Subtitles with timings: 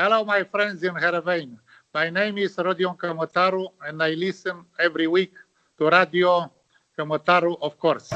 [0.00, 1.58] Hello, my friends in Heerenveen.
[1.92, 5.34] My name is Rodion Kamotaru, and I listen every week
[5.76, 6.50] to Radio
[6.96, 8.08] Kamotaru, of course.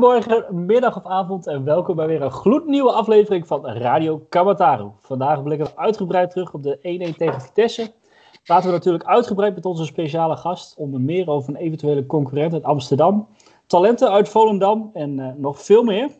[0.00, 4.90] Goedemorgen, middag of avond en welkom bij weer een gloednieuwe aflevering van Radio Kamataru.
[5.00, 7.92] Vandaag blikken we uitgebreid terug op de 1-1 tegen Vitesse.
[8.44, 12.62] Laten we natuurlijk uitgebreid met onze speciale gast onder meer over een eventuele concurrent uit
[12.62, 13.28] Amsterdam,
[13.66, 16.10] talenten uit Volendam en uh, nog veel meer.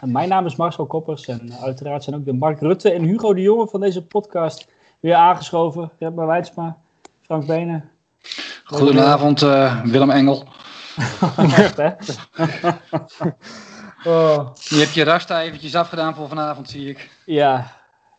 [0.00, 3.02] En mijn naam is Marcel Koppers en uh, uiteraard zijn ook de Mark Rutte en
[3.02, 4.68] Hugo de Jonge van deze podcast
[5.00, 5.90] weer aangeschoven.
[5.98, 6.78] Redma Weidsma,
[7.20, 7.90] Frank Benen.
[8.64, 10.44] Goedenavond uh, Willem Engel.
[11.56, 11.88] Echt, hè?
[14.10, 14.50] oh.
[14.54, 17.10] Je hebt je rasta eventjes afgedaan voor vanavond, zie ik.
[17.24, 17.72] Ja,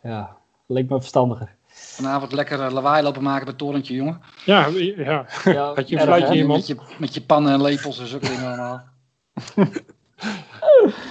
[0.04, 0.36] ja.
[0.68, 1.56] Leek me verstandiger.
[1.68, 4.22] Vanavond lekker lawaai lopen maken bij het torentje, jongen.
[4.46, 5.26] Ja, ja.
[5.44, 6.58] ja Had je een fluitje in je mond?
[6.58, 8.84] Met je, met je pannen en lepels en zulke dingen allemaal.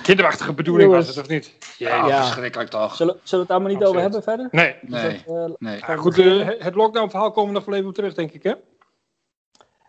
[0.03, 1.55] Kinderachtige bedoeling was het, of niet?
[1.79, 2.23] Ja, ja.
[2.23, 2.95] verschrikkelijk toch.
[2.95, 4.49] Zullen, zullen we het daar maar niet over hebben verder?
[4.51, 4.75] Nee.
[4.83, 5.23] Nee.
[5.27, 5.79] Dat, uh, nee.
[5.87, 8.55] Ja, goed, uh, het lockdown-verhaal komen we nog wel even op terug, denk ik, hè?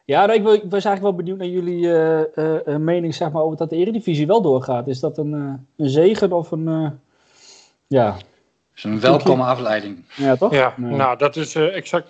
[0.05, 2.19] Ja, nou, ik, wil, ik was eigenlijk wel benieuwd naar jullie uh,
[2.67, 4.87] uh, mening zeg maar, over dat de Eredivisie wel doorgaat.
[4.87, 6.99] Is dat een, uh, een zegen of een.
[7.87, 8.15] ja.
[8.75, 10.05] is een welkome afleiding.
[10.15, 10.53] Ja, toch?
[10.53, 10.95] Ja, Nee.
[10.95, 12.09] nou, dat is exact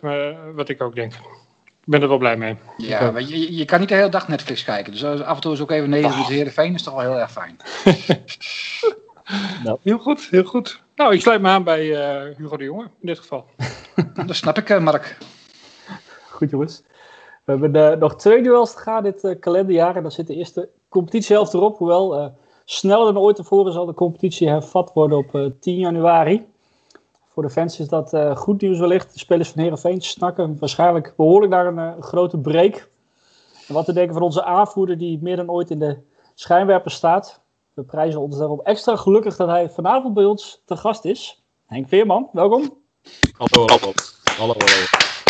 [0.56, 1.14] wat ik ook denk.
[1.14, 2.58] Ik ben er wel blij mee.
[2.78, 4.92] Ja, maar je, je kan niet de hele dag Netflix kijken.
[4.92, 6.28] Dus af en toe is ook even Nederland oh.
[6.28, 7.58] Heerenveen is toch wel heel erg fijn.
[9.64, 9.78] nou.
[9.82, 10.82] Heel goed, heel goed.
[10.96, 11.86] Nou, ik sluit me aan bij
[12.38, 13.46] Hugo de Jonge in dit geval.
[14.26, 15.18] dat snap ik, Mark.
[16.30, 16.84] Goed jongens.
[17.60, 19.96] We hebben nog twee duels te gaan dit uh, kalenderjaar.
[19.96, 21.78] En dan zit de eerste competitiehelft erop.
[21.78, 22.26] Hoewel uh,
[22.66, 26.46] sneller dan ooit tevoren zal de competitie hervat worden op 10 januari.
[27.28, 29.14] Voor de fans is dat goed nieuws wellicht.
[29.14, 32.90] De spelers van Heerenveen snakken waarschijnlijk behoorlijk naar een grote break.
[33.68, 35.98] En wat te denken van onze aanvoerder die meer dan ooit in de
[36.36, 37.42] schijnwerper staat.
[37.74, 41.44] We prijzen ons daarom extra gelukkig dat hij vanavond bij ons te gast is.
[41.66, 42.78] Henk Veerman, welkom.
[43.38, 43.92] Hallo, hallo.
[44.38, 45.21] hallo, hallo.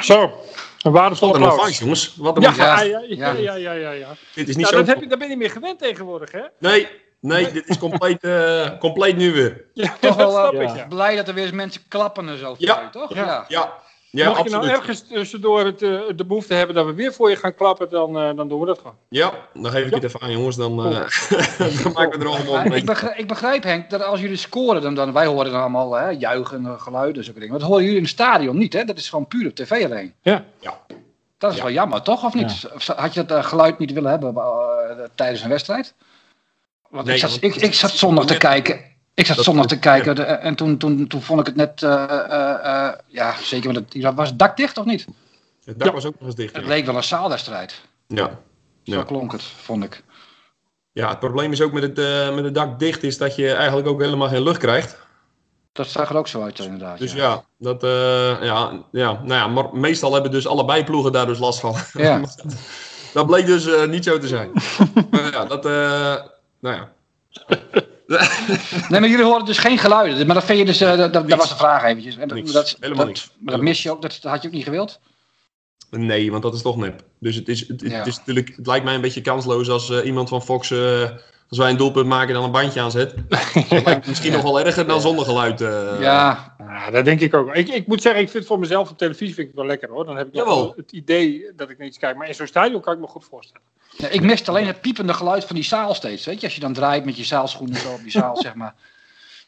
[0.00, 0.40] Zo,
[0.82, 1.58] een waardevol Wat een applaus.
[1.58, 2.14] ontvangst, jongens.
[2.16, 4.08] Wat een Ja, ja, ja, ja, ja, ja, ja.
[4.34, 4.76] Dit is niet Nou, zo...
[4.76, 6.42] dat, heb je, dat ben je niet meer gewend tegenwoordig, hè?
[6.58, 6.88] Nee,
[7.20, 9.64] nee, dit is compleet, uh, compleet nu weer.
[9.74, 12.54] Ja, Toch wel uh, blij dat er weer eens mensen klappen en zo.
[12.58, 12.88] Ja.
[12.90, 13.14] toch?
[13.14, 13.44] Ja.
[13.48, 13.72] Ja.
[14.10, 17.30] Ja, Mocht je nou ergens tussendoor het, uh, de behoefte hebben dat we weer voor
[17.30, 18.96] je gaan klappen, dan, uh, dan doen we dat gewoon.
[19.08, 20.56] Ja, dan geef ik het even aan, jongens.
[20.56, 20.92] Dan, uh,
[21.82, 24.82] dan maken we er allemaal een ik, begrijp, ik begrijp, Henk, dat als jullie scoren,
[24.82, 27.50] dan, dan wij horen dan allemaal hè, juichen, geluiden en zulke dingen.
[27.52, 28.84] Maar dat horen jullie in het stadion niet, hè?
[28.84, 30.14] Dat is gewoon puur op tv alleen.
[30.22, 30.44] Ja.
[30.60, 30.80] Ja.
[31.38, 31.62] Dat is Ja.
[31.62, 32.24] wel jammer, toch?
[32.24, 32.68] Of niet?
[32.74, 34.42] Of Had je dat uh, geluid niet willen hebben uh,
[35.14, 35.94] tijdens een wedstrijd?
[36.90, 38.80] Want Nee, ik, zat, want- ik, ik zat zondag te kijken.
[39.18, 41.82] Ik zat Dat- zondag te kijken de- en toen, toen, toen vond ik het net,
[41.82, 45.06] uh, uh, ja, zeker met het, was het dak dicht of niet?
[45.64, 45.94] Het dak Ja.
[45.94, 46.54] was ook nog eens dicht.
[46.54, 46.68] Het Ja.
[46.68, 47.80] leek wel een zaalwedstrijd.
[48.06, 48.26] Ja.
[48.84, 49.02] Zo Ja.
[49.02, 50.02] klonk het, vond ik.
[50.92, 53.52] ja, het probleem is ook met het, uh, met het dak dicht is dat je
[53.52, 54.98] eigenlijk ook helemaal geen lucht krijgt.
[55.72, 56.98] Dat zag er ook zo uit, inderdaad.
[56.98, 57.22] Dus ja.
[57.22, 57.90] ja, dat, uh,
[58.42, 61.74] ja, ja, nou ja, maar meestal hebben dus allebei ploegen daar dus last van.
[61.92, 62.20] Ja.
[63.14, 64.50] dat bleek dus uh, niet zo te zijn.
[65.10, 65.72] maar ja, dat, uh,
[66.60, 66.88] nou ja.
[68.88, 70.26] Nee, maar jullie horen dus geen geluiden.
[70.26, 72.16] Maar dat vind je dus, uh, dat, dat was de vraag eventjes.
[72.16, 73.30] En dat, dat, Helemaal dat, niks.
[73.38, 75.00] Maar dat mis je ook, dat had je ook niet gewild?
[75.90, 77.04] Nee, want dat is toch nep.
[77.20, 80.28] Dus het, is, het, is natuurlijk, het lijkt mij een beetje kansloos als uh, iemand
[80.28, 81.10] van Fox, uh,
[81.48, 83.14] als wij een doelpunt maken, dan een bandje aanzet.
[83.68, 85.60] dat lijkt misschien nog wel erger dan zonder geluid.
[85.60, 87.54] Uh, Ja, Ja, dat denk ik ook.
[87.54, 89.66] Ik, ik moet zeggen, ik vind het voor mezelf op televisie vind ik het wel
[89.66, 90.04] lekker hoor.
[90.04, 92.16] Dan heb ik wel het idee dat ik naar iets kijk.
[92.16, 93.66] Maar in zo'n stadion kan ik me goed voorstellen.
[93.96, 96.24] Ja, ik miste alleen het piepende geluid van die zaal steeds.
[96.26, 98.74] Weet je, als je dan draait met je zaalschoenen zo op die zaal, zeg maar.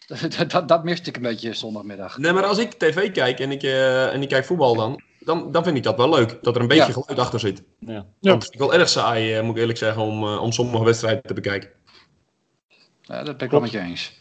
[0.07, 2.19] Dat, dat, dat miste ik een beetje zondagmiddag.
[2.19, 5.53] Nee, maar als ik tv kijk en ik, uh, en ik kijk voetbal dan, dan,
[5.53, 6.39] dan vind ik dat wel leuk.
[6.43, 6.93] Dat er een beetje Ja.
[6.93, 7.63] geluid achter zit.
[7.79, 7.93] Ja.
[7.93, 8.05] Ja.
[8.31, 10.85] Want het is wel erg saai, uh, moet ik eerlijk zeggen, om, uh, om sommige
[10.85, 11.71] wedstrijden te bekijken.
[13.11, 14.19] Ja, dat ben ik wel met je eens.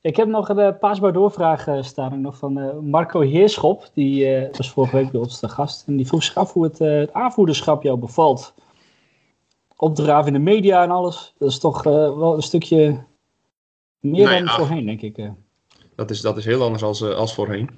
[0.00, 3.90] Ik heb nog een uh, paasbaar doorvraag uh, staan nog van uh, Marco Heerschop.
[3.94, 5.86] Die uh, was vorige week bij ons te gast.
[5.86, 8.54] En die vroeg zich af hoe het, uh, het aanvoerderschap jou bevalt.
[9.76, 11.34] Opdraven in de media en alles.
[11.38, 13.04] Dat is toch uh, wel een stukje
[14.00, 15.30] meer Nee, dan voorheen, denk ik.
[15.94, 17.70] Dat is, dat is heel anders als, uh, als voorheen.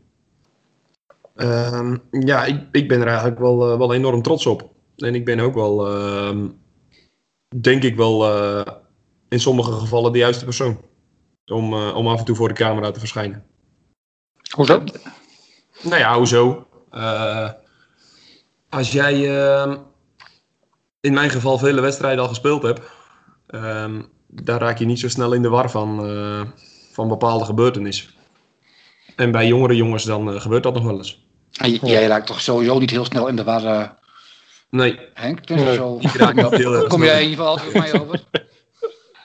[1.35, 4.71] Ehm, ja, ik, ik ben er eigenlijk wel, uh, wel enorm trots op.
[4.97, 6.49] En ik ben ook wel, ehm,
[7.61, 8.75] denk ik wel, eh,
[9.29, 10.81] in sommige gevallen de juiste persoon.
[11.47, 13.45] Om, eh, om af en toe voor de camera te verschijnen.
[14.55, 14.83] Hoezo?
[15.83, 16.67] Nou ja, hoezo?
[16.91, 17.51] Eh,
[18.69, 19.77] als jij ehm,
[21.01, 22.81] in mijn geval vele wedstrijden al gespeeld hebt,
[23.47, 26.41] ehm, daar raak je niet zo snel in de war van, eh,
[26.93, 28.11] van bepaalde gebeurtenissen.
[29.17, 31.27] En bij jongere jongens dan gebeurt dat nog wel eens.
[31.51, 33.89] J- jij raakt toch sowieso niet heel snel in de war, eh,
[34.71, 35.49] Nee, Henk?
[35.49, 38.01] Nee, zo ik raak niet heel erg kom jij in ieder geval altijd op mij
[38.01, 38.25] over.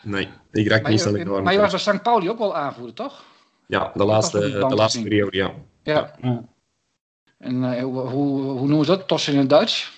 [0.03, 2.01] Nee, ik raak Maar niet snel in de maar je was bij St.
[2.01, 3.23] Pauli ook wel aanvoerder, toch?
[3.67, 5.53] Ja, de laatste, de laatste periode, ja.
[5.83, 6.15] Ja.
[6.21, 6.45] Ja.
[7.37, 9.07] En eh, hoe, hoe, hoe noemen ze dat?
[9.07, 9.91] Tossen in het Duits?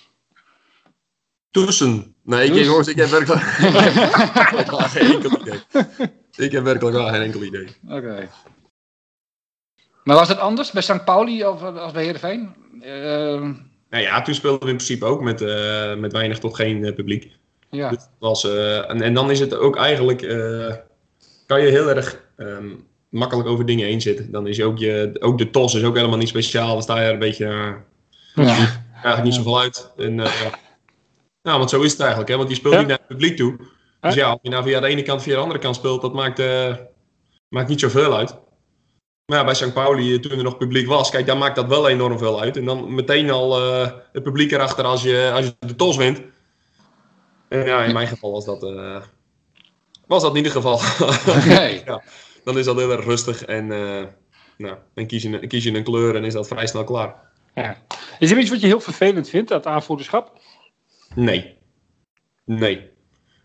[1.51, 2.15] Tussen.
[2.23, 3.41] Nee, ik, jongens, ik heb werkelijk
[4.95, 5.59] geen enkel idee.
[6.35, 7.67] Ik heb werkelijk wel geen enkel idee.
[7.87, 8.29] Oké.
[10.03, 11.05] Maar was het anders bij St.
[11.05, 12.55] Pauli of als bij Heerenveen?
[12.81, 13.41] Eh,
[13.89, 17.31] Nou ja, toen speelden we in principe ook met, eh, met weinig tot geen publiek.
[17.69, 17.93] Ja.
[18.19, 20.73] Dus eh, en, en dan is het ook eigenlijk, eh,
[21.45, 22.69] kan je heel erg ehm,
[23.09, 24.31] makkelijk over dingen heen zitten.
[24.31, 26.73] Dan is je ook, je, ook de tos is ook helemaal niet speciaal.
[26.73, 27.45] Dan sta je er een beetje,
[28.35, 28.43] ja.
[28.93, 29.91] eigenlijk niet zoveel uit.
[29.97, 30.49] En, eh, ja.
[31.41, 32.37] Nou, want zo is het eigenlijk, hè?
[32.37, 32.79] want je speelt Ja.
[32.79, 33.55] niet naar het publiek toe.
[34.01, 34.33] Dus Ja.
[34.33, 36.41] of je nou via de ene kant via de andere kant speelt, dat maakt,
[37.47, 38.35] maakt niet zoveel uit.
[39.25, 39.73] Maar ja, bij St.
[39.73, 42.57] Pauli, toen er nog publiek was, kijk, dan maakt dat wel enorm veel uit.
[42.57, 43.59] En dan meteen al
[44.11, 46.21] het publiek erachter als je, als je de tos wint.
[47.49, 49.01] Ja, in mijn geval was dat, eh,
[50.07, 50.79] was dat niet het geval.
[51.57, 51.83] Nee.
[52.45, 54.03] dan is dat heel erg rustig en eh,
[54.57, 57.15] nou, dan kies je, een- kies je een kleur en is dat vrij snel klaar.
[57.55, 57.77] Ja.
[58.19, 60.39] Is er iets wat je heel vervelend vindt, dat aanvoerderschap?
[61.15, 61.53] Nee.
[62.45, 62.89] Nee.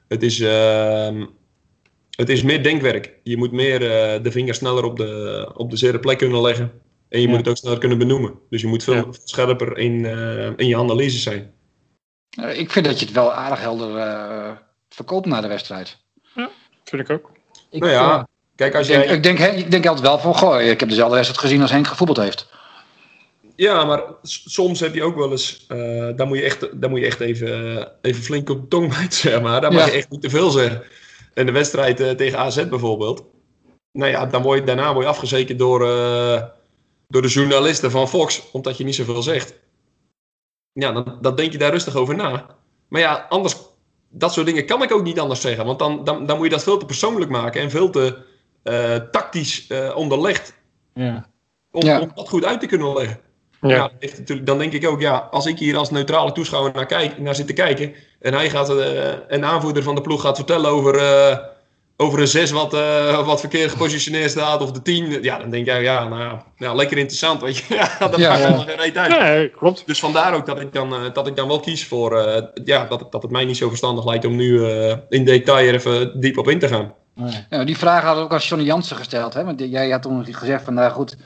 [0.09, 1.27] Het is, ehm,
[2.11, 3.15] het is meer denkwerk.
[3.23, 6.73] Je moet meer eh, de vinger sneller op de, op de zere plek kunnen leggen.
[7.09, 7.29] En je Ja.
[7.31, 8.39] moet het ook sneller kunnen benoemen.
[8.51, 9.07] Dus je moet veel Ja.
[9.25, 10.05] scherper in,
[10.57, 11.53] in je analyse zijn.
[12.31, 14.51] Eh, Ik vind dat je het wel aardig helder eh,
[14.89, 15.97] verkoopt na de wedstrijd.
[16.85, 17.31] Vind ik ook.
[17.71, 18.25] Ik, nou ja, eh,
[18.57, 19.17] kijk als Ik denk, jij...
[19.17, 21.87] ik, denk, ik denk altijd wel van, goh, ik heb dezelfde wedstrijd gezien als Henk
[21.87, 22.49] gevoetbald heeft.
[23.57, 25.65] Ja, maar soms heb je ook wel eens...
[25.69, 28.89] eh daar, moet je echt, daar moet je echt even, even flink op de tong
[28.89, 29.61] bijten, zeg maar.
[29.61, 29.87] Daar mag Ja.
[29.93, 30.83] je echt niet te veel zeggen.
[31.35, 33.25] En de wedstrijd eh, tegen AZ bijvoorbeeld.
[33.93, 36.43] Nou ja, dan word je, daarna word je afgezekerd door, eh,
[37.09, 38.43] door de journalisten van Fox.
[38.53, 39.55] Omdat je niet zoveel zegt.
[40.73, 42.47] Ja, dan, dan denk je daar rustig over na.
[42.89, 43.57] Maar ja, anders...
[44.13, 45.65] Dat soort dingen kan ik ook niet anders zeggen.
[45.65, 47.61] Want dan, dan, dan moet je dat veel te persoonlijk maken.
[47.61, 48.19] En veel te
[48.63, 50.55] eh, tactisch eh, onderlegd.
[50.95, 51.29] ja.
[51.73, 52.01] Om, Ja.
[52.01, 53.21] om dat goed uit te kunnen leggen.
[53.61, 53.91] Ja.
[54.27, 57.35] Ja, dan denk ik ook, ja, als ik hier als neutrale toeschouwer naar, kijk, naar
[57.35, 57.95] zit te kijken.
[58.21, 61.39] En hij gaat, eh, een aanvoerder van de ploeg gaat vertellen over, eh,
[62.01, 64.61] over een 6 wat, eh, wat verkeerd gepositioneerd staat.
[64.63, 65.23] Of de 10.
[65.23, 67.41] Ja, dan denk jij, ja, nou, ja, lekker interessant.
[67.41, 67.65] Weet je.
[67.75, 68.29] Ja, dat Ja.
[68.29, 69.19] maakt helemaal geen reet uit.
[69.19, 69.83] Nee, klopt.
[69.87, 72.85] Dus vandaar ook dat ik dan, eh, dat ik dan wel kies voor, eh, ja,
[72.85, 75.75] dat, het- dat het mij niet zo verstandig lijkt om nu eh, in detail er
[75.75, 76.95] even diep op in te gaan.
[77.15, 77.47] Nee.
[77.51, 79.35] Ja, die vraag hadden we ook aan Johnny Jansen gesteld.
[79.35, 79.45] Hè?
[79.45, 81.17] Want jij had toen gezegd van, nou goed,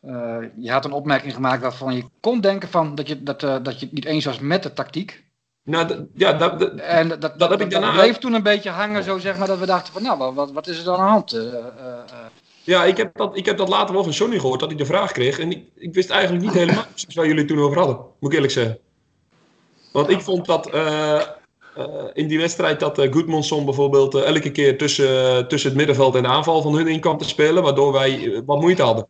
[0.00, 3.56] eh, je had een opmerking gemaakt waarvan je kon denken van dat je, dat, eh,
[3.62, 5.24] dat je het niet eens was met de tactiek.
[5.66, 8.70] Nou, ja, dat, dat- En dat, dat, Dat heb ik daarna- bleef toen een beetje
[8.70, 10.94] hangen, zo zeg maar, dat we dachten van, nou, wat- wat, wat is er dan
[10.98, 11.32] aan de hand?
[11.32, 12.26] Eh, eh, eh,
[12.64, 14.86] Ja, ik heb, dat, ik heb dat later wel van Johnny gehoord, dat hij de
[14.86, 15.38] vraag kreeg.
[15.38, 17.96] En ik, ik wist eigenlijk niet helemaal precies waar jullie toen over hadden.
[17.96, 18.78] Moet ik eerlijk zeggen.
[19.92, 21.24] Want ik vond dat eh, eh,
[22.12, 26.28] in die wedstrijd dat uh, Goodmanson bijvoorbeeld elke keer tussen, tussen het middenveld en de
[26.28, 27.62] aanval van hun in kwam te spelen.
[27.62, 29.06] Waardoor wij wat moeite hadden.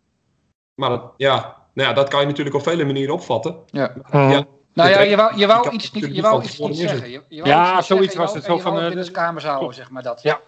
[0.74, 3.56] Maar dat, ja, nou ja, dat kan je natuurlijk op vele manieren opvatten.
[3.70, 3.94] ja.
[4.12, 4.46] Ja.
[4.76, 7.10] Nou ja, je wou, je wou iets niet, je wou iets niet zeggen.
[7.10, 9.44] Je, je wou Ja, iets zoiets zeggen, was het zo van, wou eh, de kamers
[9.44, 10.22] houden, zeg maar dat.
[10.22, 10.40] Ja.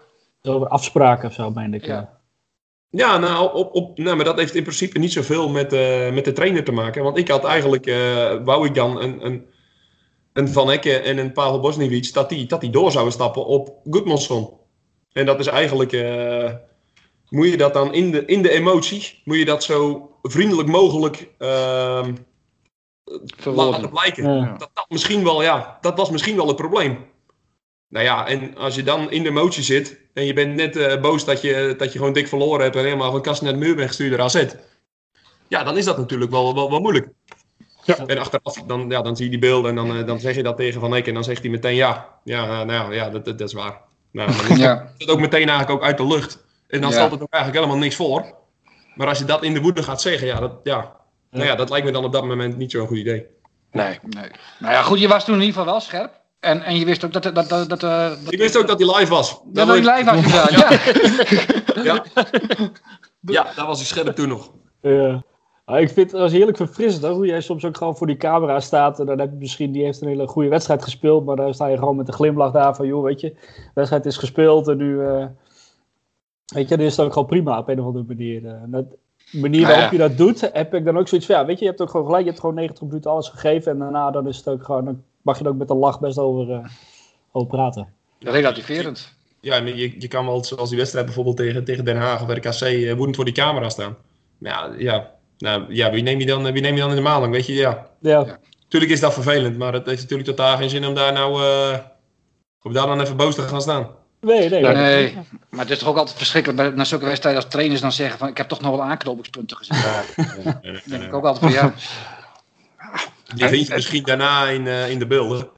[0.42, 1.85] Over afspraken of zo, meen ik.
[1.87, 1.94] Ja.
[1.94, 2.18] Ja.
[2.90, 6.25] Ja, nou, op, op, nou, maar dat heeft in principe niet zoveel met, eh, met
[6.25, 7.02] de trainer te maken.
[7.02, 9.47] Want ik had eigenlijk, eh, wou ik dan een, een,
[10.32, 13.80] een Van Hekken en een Pavel Bosniewicz, dat die, dat die door zouden stappen op
[13.90, 14.50] Goodmanson.
[15.12, 16.50] En dat is eigenlijk, eh,
[17.28, 21.28] moet je dat dan in de, in de emotie, moet je dat zo vriendelijk mogelijk
[21.38, 22.14] ehm
[23.37, 23.71] Verwoorden.
[23.73, 24.35] laten blijken.
[24.35, 24.55] Ja.
[24.59, 27.07] Dat, dat, misschien wel, ja, dat was misschien wel het probleem.
[27.88, 31.00] Nou ja, en als je dan in de emotie zit en je bent net eh,
[31.00, 33.59] boos dat je, dat je gewoon dik verloren hebt en helemaal van kast naar de
[33.59, 34.45] muur bent gestuurd door AZ.
[35.49, 37.09] Ja, dan is dat natuurlijk wel, wel, wel moeilijk.
[37.85, 37.97] Ja.
[38.07, 40.43] En achteraf, dan, ja, dan zie je die beelden en dan, eh, dan zeg je
[40.43, 42.19] dat tegen Van Eyck en dan zegt hij meteen ja.
[42.25, 43.81] Ja, eh, nou ja, dat, dat, dat is waar.
[44.12, 44.93] Nou, dan is Ja.
[44.99, 46.45] het ook meteen eigenlijk ook uit de lucht.
[46.69, 46.97] En dan Ja.
[46.97, 48.35] stelt het ook eigenlijk helemaal niks voor.
[48.95, 50.97] Maar als je dat in de woede gaat zeggen, ja, dat, ja,
[51.30, 53.26] Nou ja, dat lijkt me dan op dat moment niet zo'n goed idee.
[53.70, 53.99] Nee.
[54.02, 54.30] Nee.
[54.58, 56.20] Nou ja, goed, je was toen in ieder geval wel scherp.
[56.40, 57.23] En, en je wist ook dat...
[57.23, 59.40] dat, dat, dat, dat Ik wist ook dat hij live was.
[59.44, 60.70] Dat je live was ja.
[61.82, 62.04] Ja.
[63.20, 64.50] ja, daar was hij scherp toen nog.
[64.80, 65.23] Ja.
[65.64, 68.16] Ah, ik vind het was heerlijk verfrissend hoor, hoe jij soms ook gewoon voor die
[68.16, 69.00] camera staat.
[69.00, 71.25] En dan heb je misschien, die heeft een hele goede wedstrijd gespeeld.
[71.25, 74.06] Maar dan sta je gewoon met een glimlach daar van, joh, weet je, de wedstrijd
[74.06, 74.68] is gespeeld.
[74.68, 75.26] En nu, eh,
[76.47, 78.47] weet je, dit is dan ook gewoon prima op een of andere manier.
[78.47, 78.85] Eh, dat,
[79.32, 79.78] de manier Nou ja.
[79.78, 81.82] waarop je dat doet, heb ik dan ook zoiets van, ja, weet je, je hebt
[81.82, 82.23] ook gewoon gelijk.
[82.23, 83.73] Je hebt gewoon 90 minuten alles gegeven.
[83.73, 86.00] En daarna dan is het ook gewoon, dan mag je er ook met een lach
[86.00, 86.64] best over, eh,
[87.32, 87.88] over praten.
[88.18, 89.16] Relativerend.
[89.40, 92.28] Ja, maar je, je kan wel, zoals die wedstrijd bijvoorbeeld tegen, tegen Den Haag of
[92.28, 93.97] RKC, eh, woedend voor die camera staan.
[94.38, 97.02] Maar ja, ja, nou, ja wie, neem je dan, wie neem je dan in de
[97.02, 97.32] maling?
[97.32, 97.87] Weet je, ja.
[98.00, 98.38] Ja, Ja.
[98.68, 101.78] Tuurlijk is dat vervelend, maar het heeft natuurlijk totaal geen zin om daar nou, eh,
[102.62, 103.90] om daar dan even boos te gaan staan.
[104.20, 104.62] Nee, nee.
[104.62, 105.18] Nee,
[105.50, 108.18] maar het is toch ook altijd verschrikkelijk bij, na zulke wedstrijden als trainers dan zeggen
[108.18, 109.82] van ik heb toch nog wel aanknopingspunten gezien.
[110.62, 111.75] Dan denk ik ook altijd van ja,
[113.34, 115.48] Die vind je misschien daarna in, eh, in de beelden.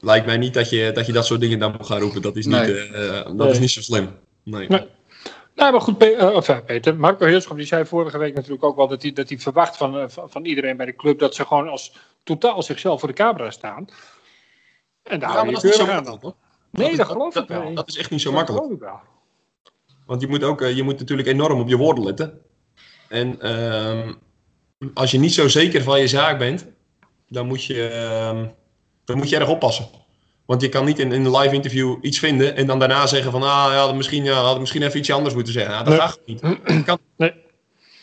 [0.00, 2.22] Lijkt mij niet dat je, dat je dat soort dingen dan moet gaan roepen.
[2.22, 2.88] Dat is niet, Nee.
[2.88, 3.50] eh, dat Nee.
[3.50, 4.10] is niet zo slim.
[4.42, 4.68] Nee.
[4.68, 4.86] Nee.
[5.54, 6.96] Nou, maar goed, Pe- eh, of, eh, Peter.
[6.96, 9.98] Marco Heerschop die zei vorige week natuurlijk ook wel dat hij, dat hij verwacht van,
[9.98, 13.50] eh, van, iedereen bij de club dat ze gewoon als totaal zichzelf voor de camera
[13.50, 13.88] staan.
[15.02, 16.18] En daar Ja, maar je dat is niet zo keurig aan dan.
[16.22, 16.34] hoor.
[16.70, 17.74] Nee, dat geloof ik dat- wel.
[17.74, 18.64] Dat is echt niet zo Dat makkelijk.
[18.64, 19.00] geloof ik wel.
[20.06, 22.40] Want je moet, ook, eh, je moet natuurlijk enorm op je woorden letten.
[23.08, 24.12] En ehm,
[24.94, 26.66] als je niet zo zeker van je zaak bent,
[27.28, 28.46] dan moet je, ehm,
[29.04, 29.86] dan moet je erg oppassen.
[30.44, 33.30] Want je kan niet in, in een live interview iets vinden en dan daarna zeggen
[33.32, 35.72] van ah ja, misschien, ja, had ik misschien even iets anders moeten zeggen.
[35.72, 36.00] Ja, dat Nee.
[36.00, 36.40] gaat niet.
[36.40, 36.98] Dat kan.
[37.16, 37.34] Nee.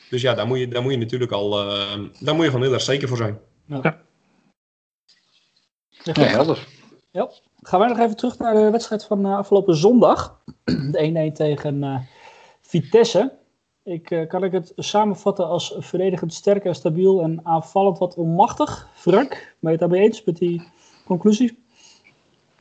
[0.09, 2.65] Dus ja, daar moet je, daar moet je natuurlijk al, ehm, daar moet je gewoon
[2.65, 3.39] heel erg zeker voor zijn.
[6.03, 6.67] ja, helder.
[7.63, 10.39] Gaan wij nog even terug naar de wedstrijd van eh, afgelopen zondag.
[10.63, 11.99] De 1-1 tegen eh,
[12.61, 13.33] Vitesse.
[13.83, 18.87] Ik, eh, kan ik het samenvatten als verdedigend sterk en stabiel en aanvallend wat onmachtig?
[18.93, 20.71] Frank, ben je het daarmee eens met die
[21.05, 21.63] conclusie?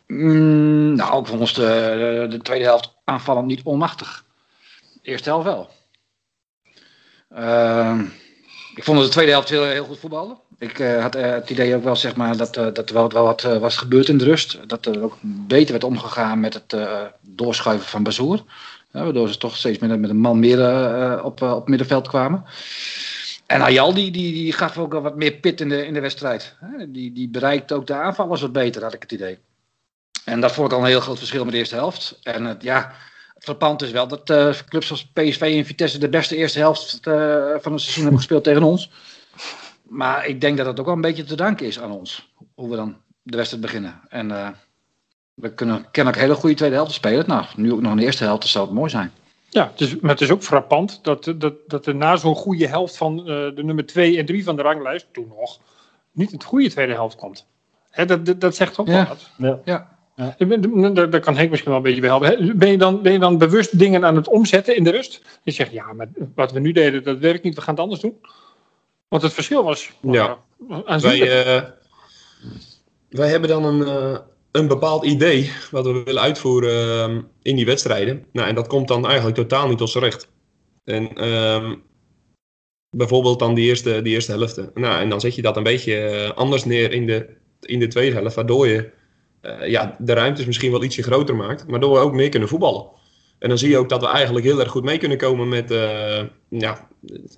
[0.06, 4.25] Mm, nou, ons de, de tweede helft aanvallend niet onmachtig.
[5.02, 5.68] De eerste helft wel.
[7.28, 8.00] Ehm,
[8.75, 10.38] ik vond de tweede helft heel, heel goed voetballen.
[10.62, 13.11] Ik eh, had eh, het idee ook wel, zeg maar, dat, eh, dat er wel,
[13.11, 14.59] wel wat was gebeurd in de rust.
[14.66, 16.76] Dat er ook beter werd omgegaan met het
[17.21, 18.45] doorschuiven van Bazoer.
[18.90, 22.45] Waardoor ze toch steeds met, met een man meer op, op middenveld kwamen.
[23.47, 26.00] En Ayal die, die, die gaf ook wel wat meer pit in de, in de
[26.00, 26.57] wedstrijd.
[26.88, 29.38] Die, die bereikt ook de aanvallers wat beter, had ik het idee.
[30.25, 32.19] En dat vond ik al een heel groot verschil met de eerste helft.
[32.23, 32.92] En het, ja,
[33.35, 34.25] het frappant is wel dat
[34.69, 36.99] clubs als PSV en Vitesse de beste eerste helft
[37.61, 38.90] van het seizoen hebben gespeeld tegen ons.
[39.92, 42.32] Maar ik denk dat dat ook wel een beetje te danken is aan ons.
[42.54, 44.00] Hoe we dan de wedstrijd beginnen.
[44.08, 44.49] En eh,
[45.34, 47.25] we kunnen kennelijk hele goede tweede helft spelen.
[47.26, 49.12] Nou, nu ook nog in de eerste helft, zou het mooi zijn.
[49.49, 52.66] Ja, het is, maar het is ook frappant dat, dat, dat er na zo'n goede
[52.66, 55.58] helft van eh, de nummer 2 en 3 van de ranglijst, toen nog,
[56.12, 57.46] niet het goede tweede helft komt.
[57.90, 58.92] Hè, dat, dat, dat zegt ook Ja.
[58.92, 59.30] wel wat.
[59.64, 59.90] Ja.
[60.16, 60.34] Ja.
[60.38, 62.58] Ik ben- Daar, kan Henk misschien wel een beetje bij helpen.
[62.58, 65.22] Ben je, dan, ben je dan bewust dingen aan het omzetten in de rust?
[65.42, 68.00] Je zegt, ja, maar wat we nu deden, dat werkt niet, we gaan het anders
[68.00, 68.16] doen.
[69.12, 70.38] Want het verschil was Ja.
[70.69, 71.31] uh, aanzienlijk.
[71.31, 71.62] Wij, eh,
[73.09, 74.19] wij hebben dan een, eh,
[74.52, 78.25] een bepaald idee wat we willen uitvoeren in die wedstrijden.
[78.33, 80.28] Nou, en dat komt dan eigenlijk totaal niet tot z'n recht.
[80.85, 81.75] En ehm,
[82.97, 84.75] bijvoorbeeld dan die eerste, die eerste helft.
[84.75, 87.28] Nou, en dan zet je dat een beetje eh, anders neer in de,
[87.61, 88.90] in de tweede helft, waardoor je
[89.40, 92.87] eh, ja, de ruimtes misschien wel ietsje groter maakt, waardoor we ook meer kunnen voetballen.
[93.42, 95.70] En dan zie je ook dat we eigenlijk heel erg goed mee kunnen komen met,
[95.70, 96.88] eh, ja,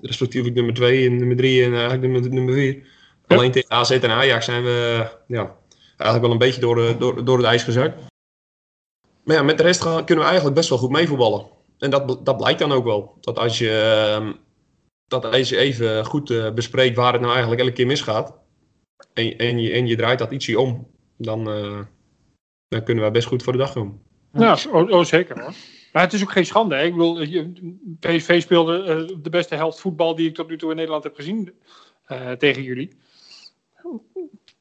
[0.02, 2.74] respectievelijk nummer 2 en nummer 3 en eigenlijk nummer, nummer 4.
[2.74, 2.82] Ja.
[3.36, 5.56] Alleen tegen AZ en Ajax zijn we ja,
[5.86, 7.98] eigenlijk wel een beetje door, door, door het ijs gezakt.
[9.22, 11.46] Maar ja, met de rest gaan- kunnen we eigenlijk best wel goed meevoetballen.
[11.78, 13.16] En dat, dat blijkt dan ook wel.
[13.20, 14.32] Dat als je, ehm,
[15.06, 18.34] dat als je even goed eh, bespreekt waar het nou eigenlijk elke keer misgaat.
[19.12, 20.86] En, en, je, en je draait dat ietsje om.
[21.16, 21.80] Dan, eh,
[22.68, 24.02] dan kunnen we best goed voor de dag komen.
[24.32, 25.52] Ja, oh, oh, zeker hoor.
[25.94, 26.74] Maar het is ook geen schande.
[26.74, 26.82] Hè?
[26.84, 27.52] Ik bedoel, je-
[28.00, 31.14] PSV speelde eh, de beste helft voetbal die ik tot nu toe in Nederland heb
[31.14, 31.52] gezien
[32.04, 32.88] eh, tegen jullie.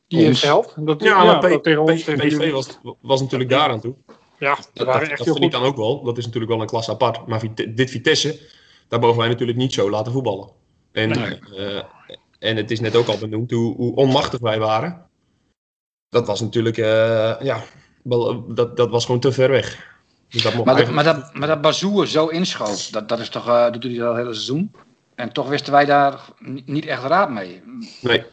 [0.08, 0.28] Die Ons.
[0.28, 0.86] eerste helft.
[0.86, 2.52] Dat, Ja, maar tegen ons, tegen PSV jullie.
[2.52, 3.96] was, was natuurlijk daar aan toe.
[4.40, 5.52] Ja, dat Dat, waren dat, echt dat vind ik goed.
[5.52, 6.04] dan ook wel.
[6.04, 7.28] Dat is natuurlijk wel een klas apart.
[7.28, 7.42] Maar
[7.76, 8.40] dit Vitesse,
[8.88, 10.50] daar mogen wij natuurlijk niet zo laten voetballen.
[10.92, 11.40] En, Nee.
[11.58, 11.84] eh,
[12.40, 15.10] en het is net ook al benoemd hoe, hoe onmachtig wij waren.
[16.10, 17.64] Dat was natuurlijk, eh, ja,
[18.04, 19.92] wel, dat, dat was gewoon te ver weg.
[20.34, 23.30] Dus dat mocht Maar, eigenlijk- maar, dat, maar dat Bazoer zo inschoof, dat, dat is
[23.30, 24.72] toch, eh, dat doet hij al het hele seizoen.
[25.16, 27.62] En toch wisten wij daar ni- niet echt raad mee.
[28.02, 28.24] Nee.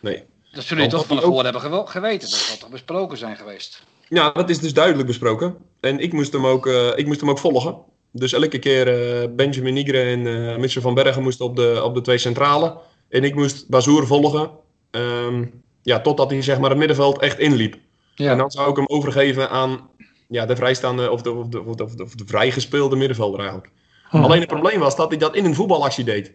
[0.00, 0.22] Nee.
[0.52, 2.30] Dat zullen jullie toch van tevoren hebben geweten.
[2.30, 3.82] Dat zal toch besproken zijn geweest.
[4.08, 5.56] Ja, dat is dus duidelijk besproken.
[5.80, 7.76] En ik moest hem ook, eh, ik moest hem ook volgen.
[8.10, 8.88] Dus elke keer
[9.22, 12.76] eh, Benjamin Nigre en eh Mitchell van Bergen moesten op de, op de twee centrale.
[13.08, 14.50] En ik moest Bazoer volgen.
[14.90, 15.44] ehm,
[15.82, 17.76] ja, totdat hij zeg maar, het middenveld echt inliep.
[18.16, 19.88] En dan zou ik hem overgeven aan
[20.28, 23.70] ja, de vrijstaande of de, of de, of de, of vrijgespeelde middenvelder eigenlijk.
[24.08, 24.16] Hm.
[24.16, 26.32] Alleen het probleem was dat hij dat in een voetbalactie deed.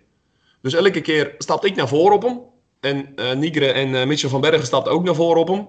[0.62, 2.39] Dus elke keer stapte ik naar voren op hem.
[2.79, 5.67] En eh Nigre en eh, Mitchell van Bergen stapten ook naar voren op hem.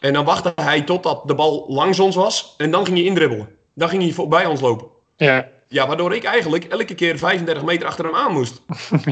[0.00, 2.54] En dan wachtte hij totdat de bal langs ons was.
[2.56, 3.48] En dan ging hij indribbelen.
[3.74, 4.86] Dan ging hij voorbij ons lopen.
[5.16, 8.62] Ja, Ja, waardoor ik eigenlijk elke keer 35 meter achter hem aan moest.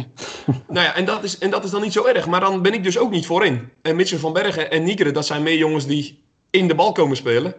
[0.68, 2.26] nou ja, en dat, is, en dat is dan niet zo erg.
[2.26, 3.72] Maar dan ben ik dus ook niet voorin.
[3.82, 7.16] En Mitchell van Bergen en Nigre, dat zijn meer jongens die in de bal komen
[7.16, 7.54] spelen.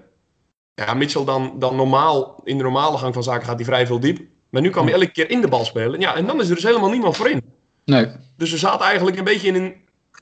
[0.74, 4.00] Ja, Mitchell dan, dan normaal, in de normale gang van zaken gaat hij vrij veel
[4.00, 4.20] diep.
[4.50, 6.00] Maar nu kan hij elke keer in de bal spelen.
[6.00, 7.42] Ja, en dan is er dus helemaal niemand voorin.
[7.86, 8.08] Nee.
[8.38, 9.76] Dus we zaten eigenlijk een beetje in een,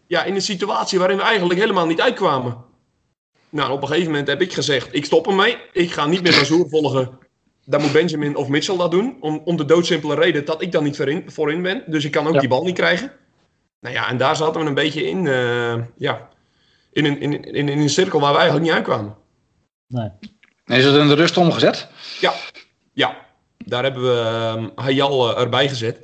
[0.07, 2.57] ja, in een situatie waarin we eigenlijk helemaal niet uitkwamen.
[3.49, 5.57] Nou, op een gegeven moment heb ik gezegd, ik stop ermee.
[5.73, 7.17] Ik ga niet meer Bazoer volgen.
[7.65, 9.17] Dan moet Benjamin of Mitchell dat doen.
[9.19, 11.83] Om, om de doodsimpele reden dat ik dan niet voorin, voorin ben.
[11.85, 12.39] Dus ik kan ook Ja.
[12.39, 13.11] die bal niet krijgen.
[13.79, 16.29] Nou ja, en daar zaten we een beetje in, eh, ja,
[16.91, 19.15] in, een, in, in, in een cirkel waar we eigenlijk niet uitkwamen.
[19.87, 20.09] Nee.
[20.69, 21.87] En is het in de rust omgezet?
[22.19, 22.33] Ja,
[22.93, 23.25] ja.
[23.57, 26.01] daar hebben we ehm, Hayal eh, erbij gezet.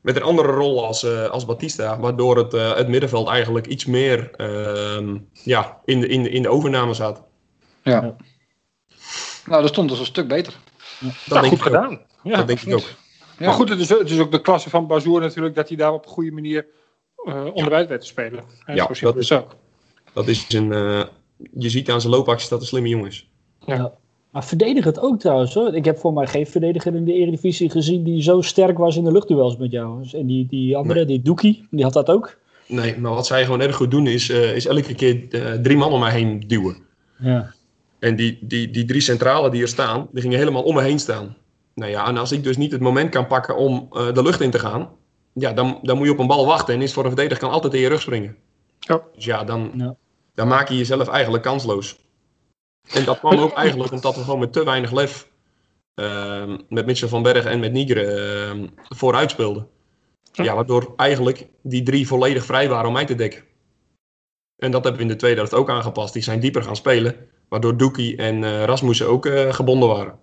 [0.00, 2.00] Met een andere rol als, eh, als Batista.
[2.00, 6.42] Waardoor het, eh, het middenveld eigenlijk iets meer ehm, ja, in, de, in, de, in
[6.42, 7.22] de overname zat.
[7.82, 8.02] Ja.
[8.02, 8.16] Ja.
[9.46, 10.52] Nou, dat stond dus een stuk beter.
[11.00, 11.82] Dat nou, denk goed ik ook.
[11.82, 12.00] gedaan.
[12.22, 12.36] Ja.
[12.36, 12.86] Dat denk ik ook.
[13.38, 13.46] Ja.
[13.46, 15.92] Maar goed, het is, het is ook de klasse van Bazoer natuurlijk dat hij daar
[15.92, 16.66] op een goede manier
[17.24, 18.44] eh onderuit weet te spelen.
[18.64, 19.56] En Ja, zo dat is ook.
[20.12, 21.04] Dat is een, eh,
[21.52, 23.31] je ziet aan zijn loopacties dat een slimme jongen is.
[24.30, 25.74] Maar verdedig het ook trouwens hoor.
[25.74, 29.04] Ik heb voor mij geen verdediger in de Eredivisie gezien die zo sterk was in
[29.04, 30.02] de luchtduels met jou.
[30.02, 32.38] Dus- En die, die andere, die Doekie, die had dat ook.
[32.68, 35.76] Nee, maar wat zij gewoon erg goed doen is, eh, is elke keer eh, drie
[35.76, 36.76] man om mij heen duwen.
[37.18, 37.52] Ja.
[37.98, 40.98] En die, die, die drie centralen die er staan, die gingen helemaal om me heen
[40.98, 41.36] staan.
[41.74, 44.40] Nou ja, en als ik dus niet het moment kan pakken om eh, de lucht
[44.40, 44.88] in te gaan,
[45.32, 46.74] ja, dan, dan moet je op een bal wachten.
[46.74, 48.36] En is voor een verdediger kan altijd in je rug springen.
[48.78, 49.02] Ja.
[49.14, 49.94] Dus ja, dan, Ja.
[50.34, 51.98] dan maak je jezelf eigenlijk kansloos.
[52.90, 55.28] En dat kwam ook eigenlijk omdat we gewoon met te weinig lef
[55.94, 59.68] ehm, met Mitchell van Berg en met Nigre ehm, vooruit speelden.
[60.32, 63.42] Ja, waardoor eigenlijk die drie volledig vrij waren om mij te dekken.
[64.56, 66.12] En dat hebben we in de tweede helft ook aangepast.
[66.12, 67.16] Die zijn dieper gaan spelen.
[67.48, 70.18] Waardoor Doekie en eh, Rasmussen ook eh, gebonden waren.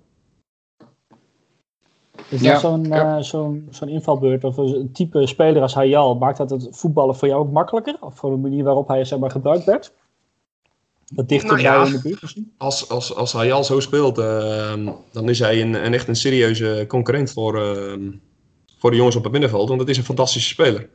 [2.29, 3.17] Is Ja, dat zo'n ja.
[3.17, 7.27] eh, zo'n zo'n invalbeurt of een type speler als Hayal, maakt dat het voetballen voor
[7.27, 7.97] jou ook makkelijker?
[7.99, 9.93] Of voor de manier waarop hij zeg maar, gebruikt werd?
[11.15, 12.53] Wat dichter Nou bij in de buurt misschien?
[12.57, 16.85] Als, als, als Hayal zo speelt, ehm, dan is hij een, een echt een serieuze
[16.87, 18.11] concurrent voor, ehm,
[18.77, 19.67] voor de jongens op het middenveld.
[19.67, 20.89] Want het is een fantastische speler.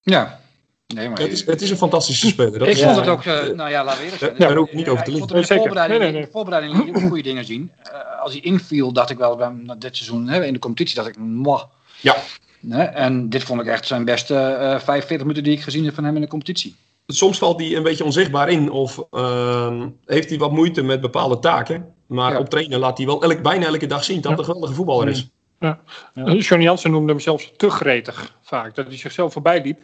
[0.00, 0.40] Ja.
[0.86, 2.58] Nee, maar Het is, het is een fantastische speler.
[2.58, 4.38] Dat ik is- vond het ook, eh, nou ja, laten we eerlijk zijn.
[4.38, 5.28] Daar ook niet over te Ik liegen.
[5.28, 5.62] vond het in de Zeker.
[5.62, 6.20] voorbereiding, Nee, nee, nee.
[6.20, 7.72] in de voorbereiding liet ik ook goede dingen zien.
[7.82, 11.08] Eh, als hij inviel, dacht ik wel, bij- dit seizoen hè, in de competitie, dacht
[11.08, 11.62] ik, mwah.
[12.00, 12.16] Ja.
[12.60, 15.94] Nee, en dit vond ik echt zijn beste eh 45 minuten die ik gezien heb
[15.94, 16.74] van hem in de competitie.
[17.06, 21.38] Soms valt hij een beetje onzichtbaar in of ehm, heeft hij wat moeite met bepaalde
[21.38, 21.94] taken.
[22.06, 22.38] Maar Ja.
[22.38, 25.08] op trainen laat hij wel elk, bijna elke dag zien dat hij een geweldige voetballer
[25.08, 25.28] is.
[25.60, 25.80] Ja.
[26.14, 28.74] Johnny Jansen noemde hem zelfs te gretig vaak.
[28.74, 29.80] Dat hij zichzelf voorbij liep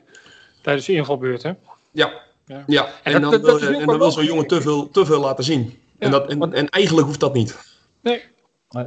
[0.62, 1.58] tijdens de invalbeurten.
[1.92, 2.12] Ja,
[2.46, 2.64] Ja.
[2.66, 2.88] ja.
[3.02, 5.44] En, dan, dat- dat en wel dan wil zo'n jongen te veel, te veel laten
[5.44, 5.78] zien.
[5.98, 7.58] En, Ja, dat, en, want- en eigenlijk hoeft dat niet.
[8.02, 8.22] Nee.
[8.70, 8.86] Nee.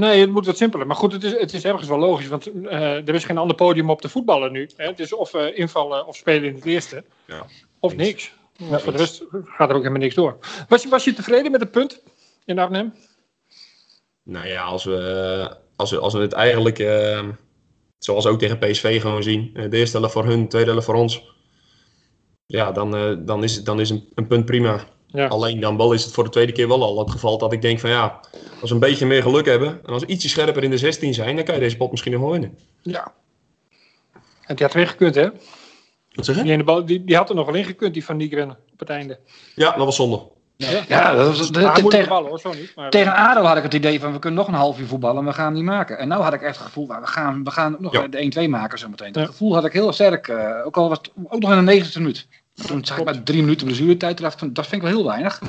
[0.00, 0.86] Nee, het moet wat simpeler.
[0.86, 2.28] Maar goed, het is, het is ergens wel logisch.
[2.28, 4.70] Want eh, er is geen ander podium op te voetballen nu.
[4.76, 4.86] Hè?
[4.86, 7.04] Het is of eh, invallen of spelen in het eerste.
[7.26, 7.46] Ja.
[7.78, 8.02] Of Eens.
[8.02, 8.34] niks.
[8.56, 10.38] Want voor de rest gaat er ook helemaal niks door.
[10.68, 12.02] Was je, was je tevreden met het punt
[12.44, 12.94] in Arnhem?
[14.22, 17.28] Nou ja, als we, als we, als we het eigenlijk, eh,
[17.98, 20.86] zoals ook tegen PSV gewoon zien, eh, de eerste helft voor hun, de tweede helft
[20.86, 21.34] voor ons.
[22.46, 24.84] Ja, dan, eh, dan is, het, dan is een, een punt prima.
[25.16, 25.26] Ja.
[25.26, 27.62] Alleen dan wel is het voor de tweede keer wel al het geval dat ik
[27.62, 28.20] denk van ja,
[28.60, 31.14] als we een beetje meer geluk hebben en als we ietsje scherper in de 16
[31.14, 32.58] zijn, dan kan je deze pot misschien nog wel winnen.
[32.82, 33.12] Ja.
[34.46, 35.28] En die had weer gekund, hè?
[36.12, 36.42] Wat zeg je?
[36.42, 38.90] Die, bal, die, die had er nog wel in gekund, die van Nigren op het
[38.90, 39.18] einde.
[39.54, 40.22] Ja, dat was zonde.
[40.56, 42.72] Ja, dat was, de- tegen, ballen hoor, zo niet.
[42.76, 45.18] Maar, tegen ADO had ik het idee van, we kunnen nog een half uur voetballen
[45.18, 45.98] en we gaan niet maken.
[45.98, 48.06] En nu had ik echt het gevoel, nou, we gaan, we gaan nog Ja.
[48.08, 49.12] de 1-2 maken zometeen.
[49.12, 49.28] Dat Ja.
[49.28, 52.00] gevoel had ik heel sterk, eh, ook al was het ook nog in de 90
[52.00, 52.26] minuut.
[52.66, 55.40] Toen zag ik maar drie minuten blessuretijd, dacht van, dat vind ik wel heel weinig.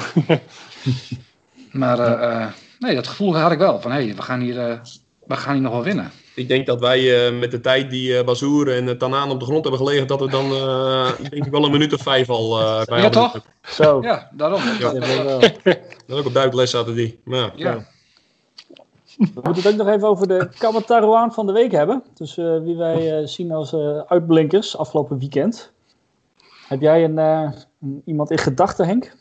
[1.72, 2.48] maar eh, eh,
[2.80, 4.80] nee, dat gevoel had ik wel, van hé, hey, we, gaan hier, eh,
[5.28, 6.12] we gaan hier nog wel winnen.
[6.36, 9.40] Ik denk dat wij eh, met de tijd die eh Bazoer en uh, Tanaan op
[9.40, 12.30] de grond hebben gelegen, dat we dan eh, denk ik wel een minuut of vijf
[12.30, 13.42] al eh bij Ja, toch?
[13.62, 14.02] Zo.
[14.02, 14.62] Ja, daarom.
[14.80, 14.94] Ja.
[14.94, 15.40] Wel.
[16.08, 17.20] Dat ook op duikles zaten die.
[17.24, 17.72] Maar ja.
[17.72, 17.86] Ja.
[19.18, 22.04] We moeten het ook nog even over de Kamataruaan van de week hebben.
[22.14, 25.72] Dus eh, wie wij eh, zien als eh, uitblinkers afgelopen weekend.
[26.68, 27.52] Heb jij een, eh,
[27.82, 29.16] een- iemand in gedachten, Henk?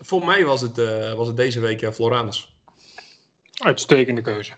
[0.00, 2.60] Voor mij was het, eh, was het deze week uh, Floranus.
[3.62, 4.52] Uitstekende keuze.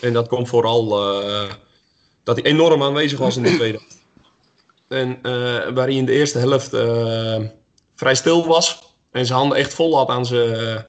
[0.00, 0.84] En dat komt vooral
[1.22, 1.50] uh,
[2.22, 3.80] dat hij enorm aanwezig was in de tweede.
[4.88, 5.22] En uh,
[5.74, 7.40] waar hij in de eerste helft uh,
[7.94, 8.96] vrij stil was.
[9.10, 10.84] En zijn handen echt vol had aan zijn,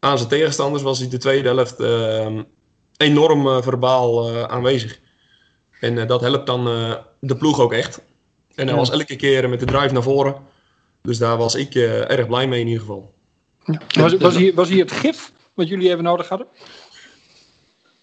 [0.00, 0.82] aan zijn tegenstanders.
[0.82, 2.42] Was hij de tweede helft ehm,
[2.96, 5.00] enorm eh, verbaal eh, aanwezig.
[5.80, 8.00] En eh, dat helpt dan eh, de ploeg ook echt.
[8.60, 8.80] En hij Ja.
[8.80, 10.36] was elke keer met de drive naar voren.
[11.02, 13.12] Dus daar was ik eh, erg blij mee in ieder geval.
[13.88, 16.46] Was, was, hier, was hier het gif wat jullie even nodig hadden?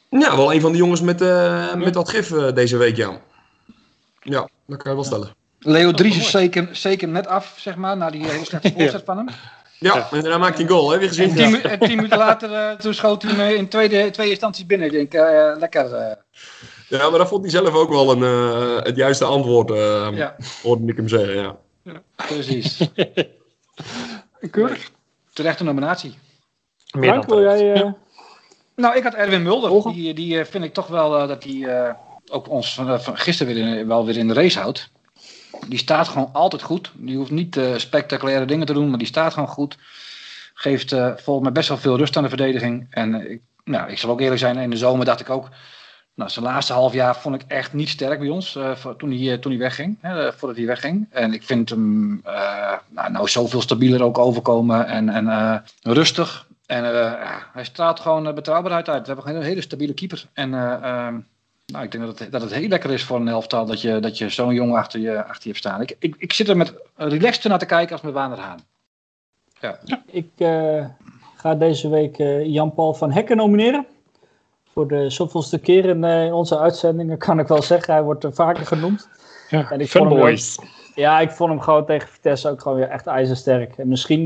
[0.09, 3.21] Ja, wel een van de jongens met, eh, met wat gif eh, deze week, ja.
[4.21, 5.29] Ja, dat kan je wel stellen.
[5.59, 9.17] Leo Dries is zeker, zeker net af, zeg maar, na die hele slechte voorzet van
[9.17, 9.27] hem.
[9.79, 10.97] Ja, en daarna maakt hij een goal, hè?
[10.97, 11.35] Weer En gezien?
[11.35, 14.87] tien, en tien minuten later eh, toen schoot hij in tweede, twee instanties binnen.
[14.87, 16.17] Ik denk, eh, lekker.
[16.89, 20.35] Ja, maar dat vond hij zelf ook wel een, eh, het juiste antwoord, eh ja,
[20.63, 21.55] hoorde ik hem zeggen, ja.
[22.15, 22.89] precies.
[24.51, 24.91] Keurig.
[25.33, 26.17] Terechte nominatie.
[26.97, 27.59] Meer Frank, wil terecht.
[27.59, 27.73] jij...
[27.73, 27.91] eh,
[28.75, 29.69] Nou, ik had Erwin Mulder.
[29.69, 29.93] Volgen?
[29.93, 31.93] Die, die eh, vind ik toch wel dat hij eh,
[32.31, 34.89] ook ons van, van gisteren weer in, wel weer in de race houdt.
[35.67, 36.91] Die staat gewoon altijd goed.
[36.95, 39.77] Die hoeft niet eh, spectaculaire dingen te doen, maar die staat gewoon goed.
[40.53, 42.87] Geeft eh, volgens mij best wel veel rust aan de verdediging.
[42.89, 45.49] En ik, nou, ik zal ook eerlijk zijn, in de zomer dacht ik ook.
[46.17, 48.55] Nou, zijn laatste half jaar vond ik echt niet sterk bij ons.
[48.55, 49.97] eh, toen, hij, eh, toen hij wegging.
[50.01, 51.07] Hè, eh, voordat hij wegging.
[51.09, 52.21] En ik vind hem
[52.89, 54.87] nou, nou zoveel stabieler ook overkomen.
[54.87, 56.47] En, en rustig.
[56.65, 59.07] En ja, hij straalt gewoon betrouwbaarheid uit.
[59.07, 60.25] We hebben een hele stabiele keeper.
[60.33, 61.19] En eh, ehm,
[61.65, 63.99] nou, ik denk dat het, dat het heel lekker is voor een elftal dat je,
[63.99, 65.81] dat je zo'n jongen achter je, achter je hebt staan.
[65.81, 68.59] Ik, ik, ik zit er met relaxed naar te kijken als met Wander Haan.
[70.05, 70.85] Ik eh,
[71.35, 73.85] ga deze week Jan-Paul van Hekken nomineren.
[74.77, 77.93] Voor de zoveelste keer in, eh, in onze uitzendingen kan ik wel zeggen.
[77.93, 79.09] Hij wordt er vaker genoemd.
[79.49, 80.59] Ja, En ik vond hem- fanboys.
[80.95, 83.77] Ja, ik vond hem gewoon tegen Vitesse ook gewoon weer echt ijzersterk.
[83.77, 84.21] En misschien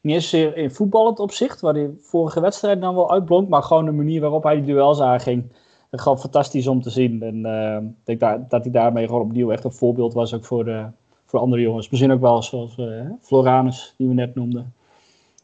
[0.00, 3.84] niet eens zozeer in voetballend opzicht, waar hij vorige wedstrijd dan wel uitblonk, maar gewoon
[3.84, 5.44] de manier waarop hij die duels aanging.
[5.90, 7.22] En gewoon fantastisch om te zien.
[7.22, 10.44] En eh, ik denk daar, dat hij daarmee gewoon opnieuw echt een voorbeeld was ook
[10.44, 10.84] voor, de,
[11.24, 11.88] voor andere jongens.
[11.90, 12.86] Misschien ook wel zoals eh,
[13.22, 14.72] Floranus, die we net noemden.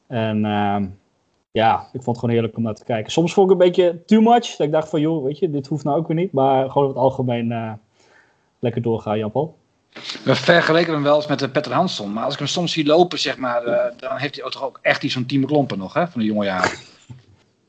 [0.06, 0.86] En ehm,
[1.52, 3.12] ja, ik vond het gewoon heerlijk om naar te kijken.
[3.12, 4.56] Soms vond ik een beetje too much.
[4.56, 6.32] Dat ik dacht van, joh, weet je, dit hoeft nou ook weer niet.
[6.32, 7.72] Maar gewoon in het algemeen eh,
[8.58, 9.56] lekker doorgaan, Jan-Paul.
[10.24, 12.12] We vergeleken hem wel eens met uh, Petter Hansson.
[12.12, 14.64] Maar als ik hem soms zie lopen, zeg maar, uh, dan heeft hij ook toch
[14.64, 16.78] ook echt iets van Team Klompen nog, hè, van de jonge jaren.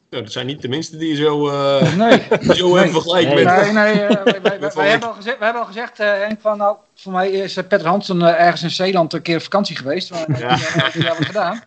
[0.10, 2.22] Ja, dat zijn niet de minste die je zo, uh, nee.
[2.56, 2.89] zo nee.
[2.89, 3.43] vergelijkt nee.
[3.43, 3.74] met...
[3.74, 6.08] Nee, nee, uh, wij, wij, wij, wij hebben al gezegd, wij hebben al gezegd uh,
[6.08, 9.41] Henk, van nou, voor mij is uh, Petter Hansson ergens in Zeeland een keer op
[9.41, 10.12] vakantie geweest.
[10.12, 10.56] Maar ja.
[10.56, 11.63] heeft hij wat gedaan.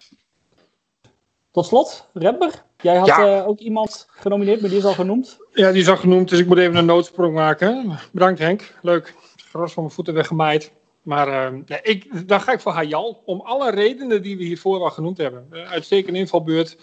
[1.57, 2.63] Tot slot, Redber.
[2.81, 3.41] Jij had ja.
[3.41, 5.39] uh, ook iemand genomineerd, maar die is al genoemd.
[5.53, 7.99] Ja, die is al genoemd, dus ik moet even een noodsprong maken.
[8.13, 9.15] Bedankt Henk, leuk.
[9.37, 10.73] Gras van mijn voeten weggemaaid.
[11.03, 14.81] Maar uh, ja, ik, dan ga ik voor Hayal, om alle redenen die we hiervoor
[14.81, 15.47] al genoemd hebben.
[15.51, 16.79] Uh, uitstekende invalbeurt.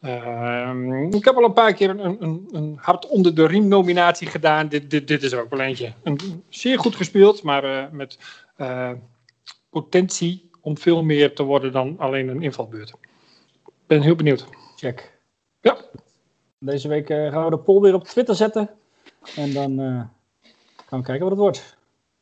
[0.00, 4.26] Uh, ik heb al een paar keer een, een, een hart onder de riem nominatie
[4.26, 4.68] gedaan.
[4.68, 5.92] Dit, dit, dit is er ook wel eentje.
[6.02, 8.18] Een, zeer goed gespeeld, maar uh, met
[8.58, 8.90] uh,
[9.70, 12.92] potentie om veel meer te worden dan alleen een invalbeurt.
[13.86, 14.46] Ik ben heel benieuwd.
[14.76, 15.18] Check.
[15.60, 15.76] Ja.
[16.58, 18.70] Deze week uh, gaan we de poll weer op Twitter zetten.
[19.36, 20.00] En dan uh,
[20.86, 21.76] gaan we kijken wat het wordt.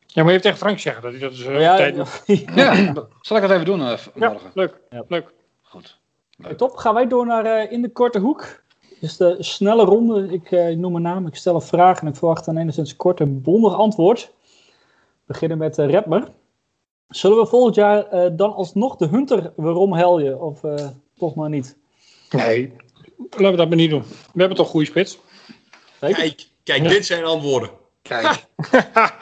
[0.06, 1.46] Ja, maar je hebt tegen Frank zeggen dat hij dat is.
[1.46, 1.96] Uh, ja, tijd
[2.26, 2.52] ja.
[2.74, 4.10] ja, zal ik dat even doen uh, morgen?
[4.14, 4.80] Ja, leuk.
[4.90, 5.04] Ja.
[5.08, 5.32] leuk.
[5.62, 5.98] Goed.
[6.36, 6.56] Leuk.
[6.56, 8.62] Top, gaan wij door naar uh, In de Korte Hoek.
[9.00, 10.32] Dus de snelle ronde.
[10.32, 13.20] Ik uh, noem een naam, ik stel een vraag en ik verwacht dan enigszins kort
[13.20, 14.32] en bondig antwoord.
[14.42, 16.28] We beginnen met uh, Redmer.
[17.08, 20.38] Zullen we volgend jaar uh, dan alsnog de Hunter waarom helje?
[20.38, 20.60] Of
[21.18, 21.76] toch maar niet?
[22.30, 22.72] Nee,
[23.30, 24.04] laten we dat maar niet doen.
[24.32, 25.18] We hebben toch goede spits.
[26.00, 26.16] Zeker?
[26.16, 26.88] Kijk, kijk ja.
[26.88, 27.70] dit zijn antwoorden.
[28.02, 28.44] Kijk.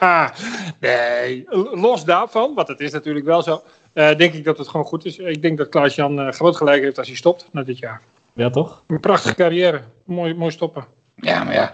[0.79, 3.63] nee, los daarvan, want het is natuurlijk wel zo.
[3.93, 5.17] Uh, denk ik dat het gewoon goed is.
[5.17, 8.01] Ik denk dat Klaas-Jan uh, groot gelijk heeft als hij stopt na dit jaar.
[8.33, 8.83] Ja, toch?
[8.87, 9.81] Een prachtige carrière.
[10.05, 10.85] Mooi, mooi stoppen.
[11.15, 11.71] Ja, maar ja.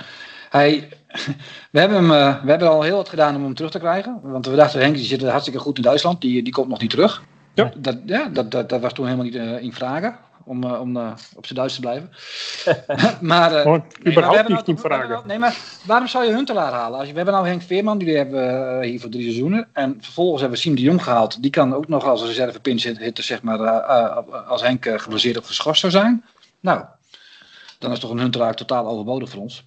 [0.49, 0.89] Hij,
[1.71, 4.19] we, hebben hem, uh, we hebben al heel wat gedaan om hem terug te krijgen.
[4.23, 6.21] Want we dachten, Henk die zit hartstikke goed in Duitsland.
[6.21, 7.23] Die, die komt nog niet terug.
[7.53, 7.71] Ja.
[7.77, 10.17] Dat, ja, dat, dat, dat was toen helemaal niet uh, in vragen.
[10.43, 10.97] Om, uh, om
[11.35, 12.12] op zijn Duits te blijven.
[13.31, 15.09] maar, oh, nee, überhaupt niet in vragen.
[15.09, 16.97] Nou, nee, maar waarom zou je Huntelaar halen?
[16.97, 19.67] Als je, we hebben nou Henk Veerman, die hebben we hier voor drie seizoenen.
[19.73, 21.41] En vervolgens hebben we Siem de Jong gehaald.
[21.41, 23.59] Die kan ook nog als reserve hitter, zeg maar,
[24.29, 26.25] als Henk geblesseerd of geschorst zou zijn.
[26.59, 26.83] Nou,
[27.79, 29.63] dan is toch een Huntelaar totaal overbodig voor ons.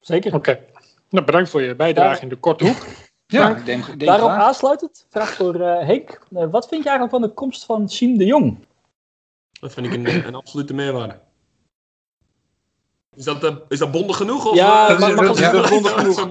[0.00, 0.34] Zeker.
[0.34, 0.50] Oké.
[0.50, 0.64] Okay.
[1.10, 2.22] Nou, bedankt voor je bijdrage ja.
[2.22, 2.86] in de korte hoek.
[3.32, 6.20] Ja, ik denk, ik denk Daarop aansluitend, vraag voor uh, Henk.
[6.30, 8.58] Uh, wat vind je eigenlijk van de komst van Siem de Jong?
[9.60, 11.18] Dat vind ik een, een absolute meerwaarde.
[13.16, 14.46] Is dat, uh, is dat bondig genoeg?
[14.46, 16.28] Of, ja, uh, maar, mag dat, dat bondig genoeg.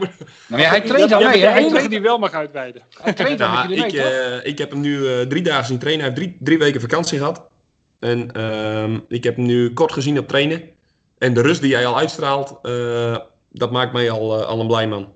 [0.48, 1.40] Nou, ja, hij traint al mee.
[1.40, 2.82] De enige die wel mag uitweiden.
[3.02, 6.06] Hij traint al nou, ik, mee, ik heb hem nu drie dagen zien trainen.
[6.06, 7.48] Hij heeft drie, drie weken vakantie gehad.
[8.00, 10.62] En ehm, ik heb hem nu kort gezien op trainen.
[11.18, 12.60] En de rust die hij al uitstraalt,
[13.50, 15.16] dat maakt mij al, al een blij man.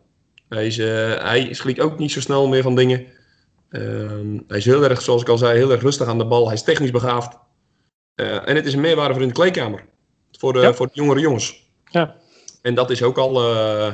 [0.56, 3.06] Hij, is, hij schrikt ook niet zo snel meer van dingen.
[3.70, 6.46] Um, hij is heel erg, zoals ik al zei, heel erg rustig aan de bal.
[6.46, 7.38] Hij is technisch begaafd.
[8.16, 9.86] Uh, en het is een meerwaarde voor in de kleedkamer.
[10.32, 10.74] Voor de, ja.
[10.74, 11.70] voor de jongere jongens.
[11.86, 12.16] Ja.
[12.62, 13.54] En dat is ook al.
[13.54, 13.94] eh,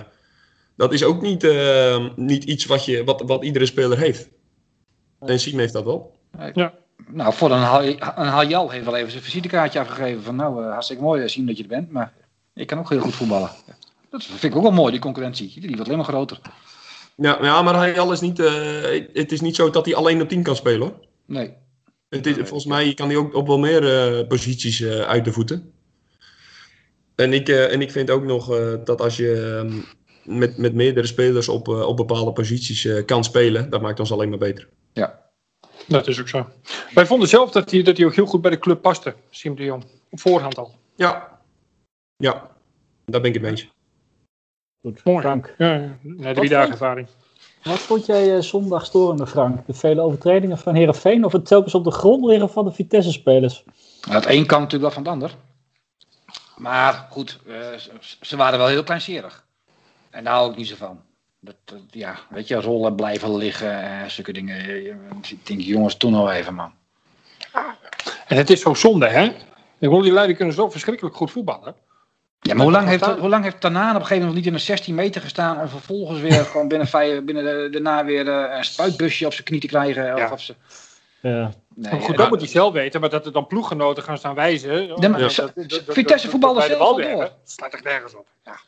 [0.78, 4.30] dat is ook niet, eh, niet iets wat, je, wat, wat iedere speler heeft.
[5.20, 6.16] En Siem heeft dat wel.
[7.08, 10.24] Nou, voor een, Haljal heeft wel even zijn visitekaartje afgegeven.
[10.24, 11.92] Van nou, eh, hartstikke mooi eh, zien dat je er bent.
[11.92, 12.14] Maar
[12.54, 13.50] ik kan ook heel goed voetballen.
[14.10, 15.60] Dat vind ik ook wel mooi, die concurrentie.
[15.60, 16.40] Die wordt alleen maar groter.
[17.16, 20.30] Ja, ja maar hij is niet, eh, het is niet zo dat hij alleen op
[20.30, 21.00] 10 kan spelen hoor.
[21.26, 21.54] Nee.
[22.10, 25.32] Het is, volgens mij kan hij ook op wel meer eh, posities eh, uit de
[25.32, 25.72] voeten.
[27.16, 29.80] En ik, eh, en ik vind ook nog eh, dat als je ehm,
[30.28, 34.12] met, met meerdere spelers op, eh, op bepaalde posities eh, kan spelen, dat maakt ons
[34.12, 34.68] alleen maar beter.
[34.94, 35.26] Ja.
[35.88, 36.48] Dat is ook zo.
[36.94, 39.56] Wij vonden zelf dat hij, dat hij ook heel goed bij de club paste, Siem
[39.56, 39.86] de Jong.
[40.10, 40.76] Op voorhand al.
[40.96, 41.40] Ja,
[42.18, 42.52] ja
[43.06, 43.70] daar ben ik het mee eens.
[44.88, 45.04] Goed.
[45.04, 45.22] Mooi.
[45.22, 45.54] Frank.
[45.58, 45.80] Ja, ja.
[46.02, 47.08] Nee, drie Wat dagen vond- ervaring.
[47.64, 49.66] Wat vond jij eh, zondag storende, Frank?
[49.66, 53.64] De vele overtredingen van Herenveen of het telkens op de grond liggen van de Vitesse-spelers?
[54.10, 55.32] Het een kan natuurlijk wel van het ander.
[56.58, 57.56] Maar goed, eh,
[58.22, 59.46] ze, waren wel heel kleinserig.
[60.10, 61.02] En daar hou ik niet zo van.
[61.40, 64.60] Dat, dat, ja, weet je, rollen blijven liggen en zulke dingen.
[64.60, 64.86] Eh,
[65.30, 66.72] Ik denk, jongens, toen al even, man.
[68.28, 69.24] En het is zo zonde, hè?
[69.24, 69.36] Ik
[69.90, 71.76] bedoel, die lui die kunnen zo verschrikkelijk goed voetballen.
[72.42, 74.54] Ja, maar hoe lang heeft, hoe lang heeft Tanaan op een gegeven moment niet in
[74.54, 78.58] de 16 meter gestaan om vervolgens weer gewoon binnen, vijf, binnen de, daarna weer eh,
[78.58, 80.14] een spuitbusje op zijn knie te krijgen?
[80.14, 80.32] Of Ja.
[80.32, 80.58] op zijn,
[81.22, 81.52] Ja.
[81.76, 84.88] nee, goed, dat moet hij zelf weten, maar dat er dan ploeggenoten gaan staan wijzen.
[84.88, 85.52] Ja, maar dat- ze-
[85.88, 87.20] Vitesse de zelf bal wel weer door.
[87.20, 88.26] Dat slaat echt nergens op.
[88.46, 88.60] Ja.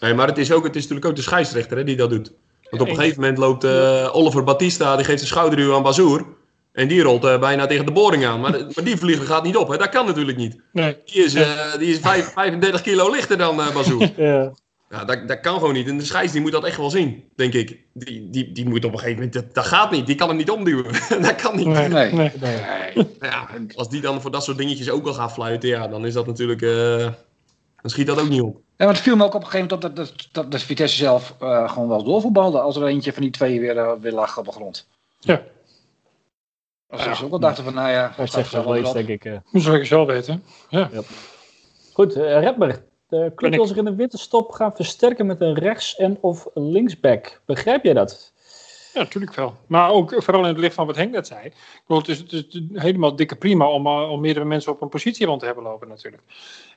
[0.00, 2.32] Nee, maar het is, ook, het is natuurlijk ook de scheidsrechter hè, die dat doet.
[2.70, 6.26] Want op een gegeven moment loopt eh, Oliver Batista, die geeft een schouderduw aan Bazoer.
[6.72, 8.40] En die rolt eh, bijna tegen de boring aan.
[8.40, 9.76] Maar, maar die vlieger gaat niet op, hè?
[9.76, 10.60] dat kan natuurlijk niet.
[10.72, 10.96] Nee.
[11.04, 14.10] Die is, eh, die is vijf- 35 kilo lichter dan eh Bazoer.
[14.16, 14.52] Ja.
[14.90, 15.88] Ja, dat, dat kan gewoon niet.
[15.88, 17.78] En de scheids die moet dat echt wel zien, denk ik.
[17.92, 20.06] Die, die, die moet op een gegeven moment, dat, dat gaat niet.
[20.06, 20.84] Die kan hem niet omduwen.
[21.22, 21.66] dat kan niet.
[21.66, 21.88] Nee.
[21.88, 22.12] Nee.
[22.12, 22.30] nee.
[22.40, 22.60] Nee.
[22.94, 23.06] nee.
[23.20, 26.14] Ja, als die dan voor dat soort dingetjes ook al gaat fluiten, ja, dan is
[26.14, 26.62] dat natuurlijk...
[26.62, 26.96] eh,
[27.82, 28.54] dan schiet dat ook niet op.
[28.54, 30.62] Ja, maar het viel me ook op een gegeven moment op dat, dat, dat, dat
[30.62, 34.38] Vitesse zelf eh, gewoon wel doorvoetbalde als er eentje van die twee weer, weer lag
[34.38, 34.86] op de grond.
[35.20, 35.42] Ja.
[36.90, 37.14] Als Ja.
[37.14, 38.94] ze ook wel dachten van, nou ja, Dat zegt wel wel iets, op.
[38.94, 39.24] denk ik.
[39.24, 39.36] eh.
[39.50, 40.44] Moet je zelf weten.
[41.92, 42.82] Goed, eh Redmer.
[43.08, 43.56] De club ik.
[43.56, 47.40] wil zich in de winterstop gaan versterken met een rechts- en of linksback.
[47.46, 48.32] Begrijp jij dat?
[48.94, 49.54] Ja, natuurlijk wel.
[49.66, 51.44] Maar ook vooral in het licht van wat Henk net zei.
[51.46, 51.54] Ik
[51.86, 54.88] bedoel, het, is, het is helemaal dikke prima om, eh, om meerdere mensen op een
[54.88, 56.22] positie rond te hebben lopen natuurlijk.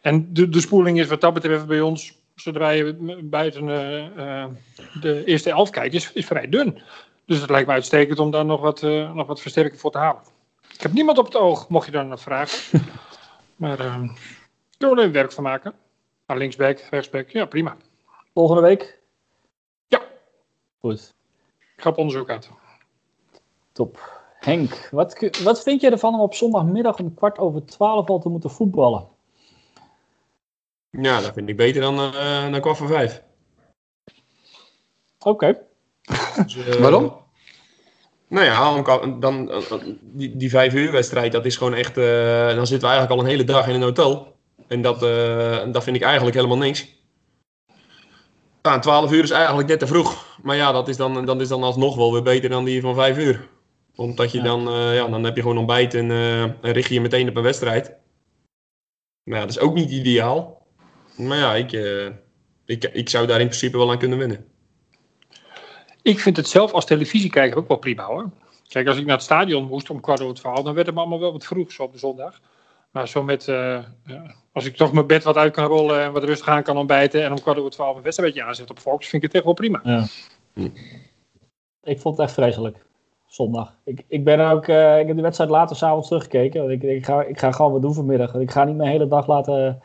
[0.01, 4.05] En de, de spoeling is wat dat betreft bij ons, zodra je buiten eh,
[4.41, 4.49] eh,
[5.01, 6.81] de eerste elf kijkt, is, is vrij dun.
[7.25, 9.97] Dus het lijkt me uitstekend om daar nog wat, eh, nog wat versterking voor te
[9.97, 10.21] halen.
[10.73, 12.81] Ik heb niemand op het oog, mocht je daar nog vragen.
[13.55, 14.01] maar eh
[14.77, 15.73] kunnen we er werk van maken.
[16.27, 17.77] Nou, linksback, rechtsback, ja prima.
[18.33, 18.99] Volgende week?
[19.87, 20.01] Ja.
[20.79, 21.13] Goed,
[21.75, 22.49] Ik ga op onderzoek uit.
[23.71, 24.21] top.
[24.39, 28.29] Henk, wat, wat vind jij ervan om op zondagmiddag om kwart over twaalf al te
[28.29, 29.07] moeten voetballen?
[30.89, 33.23] Ja, dat vind ik beter dan, eh dan kwart voor vijf.
[35.19, 35.65] Oké.
[36.35, 37.21] Dus, eh, Waarom?
[38.27, 38.81] Nou ja,
[39.19, 39.61] dan, eh,
[40.01, 41.97] die, die vijf uur wedstrijd, dat is gewoon echt...
[41.97, 44.35] eh, dan zitten we eigenlijk al een hele dag in een hotel.
[44.67, 46.87] En dat, eh, dat vind ik eigenlijk helemaal niks.
[48.61, 50.37] Ja, 12 uur is eigenlijk net te vroeg.
[50.41, 52.95] Maar ja, dat is dan, dat is dan alsnog wel weer beter dan die van
[52.95, 53.47] 5 uur.
[53.95, 54.43] Omdat je Ja.
[54.43, 57.29] dan, eh, ja, dan heb je gewoon ontbijt en, eh, en richt je je meteen
[57.29, 57.87] op een wedstrijd.
[59.23, 60.67] Nou ja, dat is ook niet ideaal.
[61.17, 62.05] Maar ja, ik, eh,
[62.65, 64.45] ik, ik zou daar in principe wel aan kunnen winnen.
[66.03, 68.29] Ik vind het zelf als televisiekijker ook wel prima hoor.
[68.67, 71.01] Kijk, als ik naar het stadion moest om kwart over twaalf, dan werd het me
[71.01, 72.39] allemaal wel wat vroeg zo op de zondag.
[72.91, 76.11] Maar zo met, eh, ja, als ik toch mijn bed wat uit kan rollen en
[76.11, 79.07] wat rustig aan kan ontbijten en om kwart over twaalf een wedstrijdje aanzet op Fox,
[79.07, 79.81] vind ik het echt wel prima.
[79.83, 80.05] Ja.
[80.53, 80.69] Hm.
[81.83, 82.85] Ik vond het echt vreselijk.
[83.27, 83.73] Zondag.
[83.83, 86.59] Ik, ik ben ook, eh, ik heb de wedstrijd later s'avonds teruggekeken.
[86.59, 88.35] Want Ik, ik, ga, ik ga gewoon wat doen vanmiddag.
[88.35, 89.81] Ik ga niet mijn hele dag laten,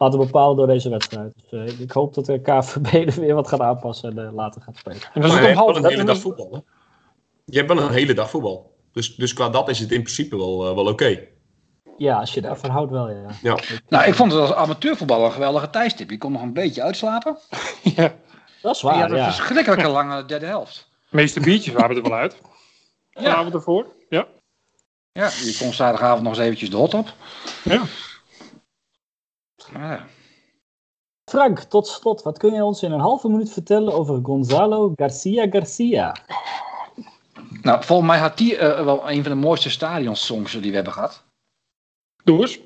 [0.00, 1.32] laten bepalen door deze wedstrijd.
[1.50, 4.62] Dus, eh, ik, hoop dat de KVB er weer wat gaat aanpassen en eh, later
[4.62, 5.00] gaat spelen.
[5.14, 6.48] En dat is half een hele dat- dag voetbal.
[6.52, 6.58] Hè?
[7.44, 8.74] Je hebt wel een hele dag voetbal.
[8.92, 11.20] Dus, dus qua dat is het in principe wel, eh, wel oké.
[11.96, 13.26] Ja, als je daarvan houdt wel, ja.
[13.42, 13.58] Ja.
[13.88, 16.10] Nou, ik vond het als amateurvoetballer een geweldige tijdstip.
[16.10, 17.38] Je kon nog een beetje uitslapen.
[17.96, 18.14] Ja,
[18.62, 19.32] Dat is waar, had een ja.
[19.32, 20.88] verschrikkelijke lange derde helft.
[21.10, 22.36] de meeste biertjes waren er wel uit.
[23.10, 23.34] De Ja.
[23.34, 23.86] avond ervoor.
[24.08, 24.26] Ja.
[25.12, 27.12] Ja, je kon zaterdagavond nog eens eventjes de hot op.
[27.64, 27.82] Ja.
[29.72, 30.06] Ja.
[31.30, 35.46] Frank, tot slot, wat kun je ons in een halve minuut vertellen over Gonzalo Garcia
[35.50, 36.16] Garcia?
[37.62, 40.92] Nou, volgens mij had die eh, wel een van de mooiste stadionsongs die we hebben
[40.92, 41.24] gehad.
[42.24, 42.58] Doe eens.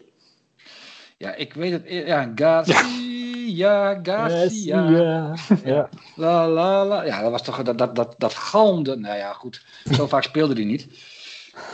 [1.17, 1.83] Ja, ik weet het.
[1.87, 4.87] Ja, Garcia, Garcia.
[4.87, 5.35] Garcia.
[5.65, 5.89] Ja.
[6.17, 7.03] La la la.
[7.05, 8.97] Ja, dat was toch dat, dat, dat, dat galmde.
[8.97, 9.65] Nou ja, goed.
[9.93, 10.89] Zo vaak speelde hij niet.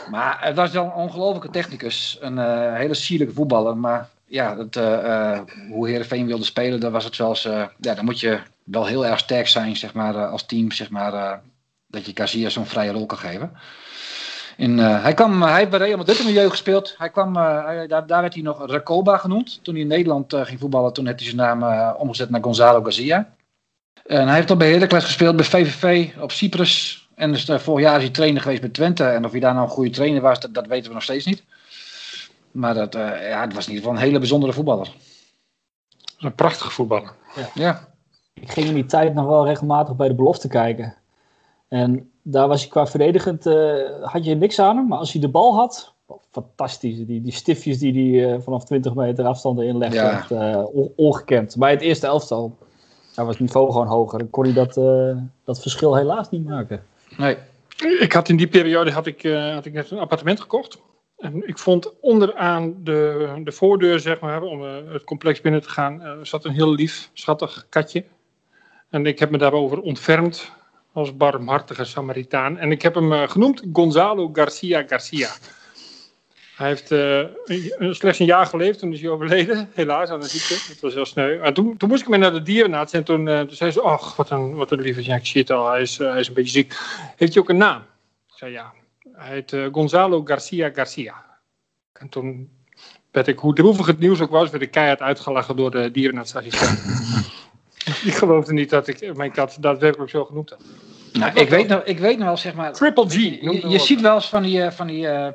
[0.09, 2.17] Maar het was wel een ongelofelijke technicus.
[2.21, 3.77] Een eh, hele sierlijke voetballer.
[3.77, 5.39] Maar ja, dat, uh,
[5.69, 9.19] hoe Heerenveen wilde spelen, dan was het zoals, ja, dan moet je wel heel erg
[9.19, 11.41] sterk zijn, zeg maar, als team, zeg maar,
[11.87, 13.51] dat je Casillas zo'n vrije rol kan geven.
[14.57, 16.95] En, hij, kwam, hij heeft bij Real Madrid in milieu gespeeld.
[16.97, 19.59] Hij kwam, daar, daar, werd hij nog Recoba genoemd.
[19.63, 23.33] Toen hij in Nederland ging voetballen, toen heeft hij zijn naam omgezet naar Gonzalo Garcia.
[24.05, 27.07] En hij heeft dan bij Heracles gespeeld, bij VVV, op Cyprus.
[27.15, 29.03] En dus, vorig jaar is hij trainer geweest bij Twente.
[29.03, 31.43] En of hij daar nou een goede trainer was, dat weten we nog steeds niet.
[32.51, 34.93] Maar dat, uh, ja, het was in ieder geval een hele bijzondere voetballer.
[36.19, 37.13] Een prachtige voetballer.
[37.35, 37.49] Ja.
[37.53, 37.89] ja.
[38.33, 40.95] Ik ging in die tijd nog wel regelmatig bij de belofte kijken.
[41.67, 44.87] En daar was hij qua verdedigend, uh, had je niks aan hem.
[44.87, 45.93] Maar als hij de bal had,
[46.31, 47.05] fantastisch.
[47.05, 50.11] Die, die stiftjes die hij uh, vanaf 20 meter afstand erin legde, ja.
[50.11, 50.31] echt,
[50.95, 51.55] ongekend.
[51.57, 52.57] Bij het eerste elftal,
[53.15, 54.19] was het niveau gewoon hoger.
[54.19, 54.73] Dan kon hij dat,
[55.43, 56.83] dat verschil helaas niet maken.
[57.17, 57.37] Nee.
[57.99, 59.21] Ik had in die periode had ik,
[59.53, 60.79] had ik net een appartement gekocht.
[61.21, 65.69] En ik vond onderaan de, de voordeur, zeg maar, om uh, het complex binnen te
[65.69, 68.03] gaan, uh, zat een heel lief, schattig katje.
[68.89, 70.51] En ik heb me daarover ontfermd
[70.93, 72.57] als barmhartige Samaritaan.
[72.57, 75.29] En ik heb hem uh, genoemd Gonzalo Garcia Garcia.
[76.55, 76.87] Hij heeft
[77.97, 80.71] slechts een jaar geleefd, toen is hij overleden, helaas aan de ziekte.
[80.71, 81.39] Het was heel sneu.
[81.39, 84.15] Maar toen, toen moest ik mee naar de dierenarts en toen, toen zei ze, ach,
[84.15, 86.33] wat een, wat een lieve, ja, ik zie het al, hij is, hij is een
[86.33, 86.77] beetje ziek.
[87.15, 87.81] Heeft hij ook een naam?
[88.27, 88.73] Ik zei, ja,
[89.27, 91.25] heet uh, Gonzalo Garcia Garcia.
[91.93, 92.49] En toen
[93.11, 96.79] werd ik, hoe droevig het nieuws ook was, werd ik keihard uitgelachen door de dierenartsassistent.
[98.09, 100.63] ik geloofde niet dat ik mijn kat daadwerkelijk zo genoemd had.
[101.13, 102.73] Nou, ik weet, nog, ik weet nog wel, zeg maar...
[102.73, 103.13] Triple G.
[103.13, 105.27] Je, je ziet wel eens van die, uh, van die, uh,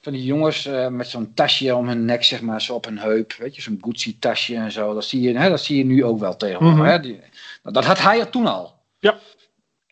[0.00, 2.98] van die jongens uh, met zo'n tasje om hun nek, zeg maar, zo op hun
[2.98, 3.32] heup.
[3.32, 4.94] Weet je, zo'n Gucci-tasje en zo.
[4.94, 6.78] Dat zie, je, hè, dat zie je nu ook wel tegenwoordig.
[6.78, 6.90] Mm -hmm.
[6.90, 7.00] hè?
[7.00, 7.20] Die,
[7.62, 8.74] dat had hij er toen al.
[8.98, 9.18] Ja.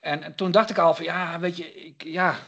[0.01, 2.39] En, en toen dacht ik al van, ja, weet je, ik, ja,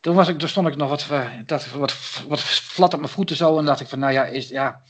[0.00, 1.06] toen, was ik, toen stond ik nog wat,
[1.46, 1.94] dat, wat,
[2.28, 3.58] wat flat op mijn voeten zo.
[3.58, 4.82] En dacht ik van, nou ja, is, ja,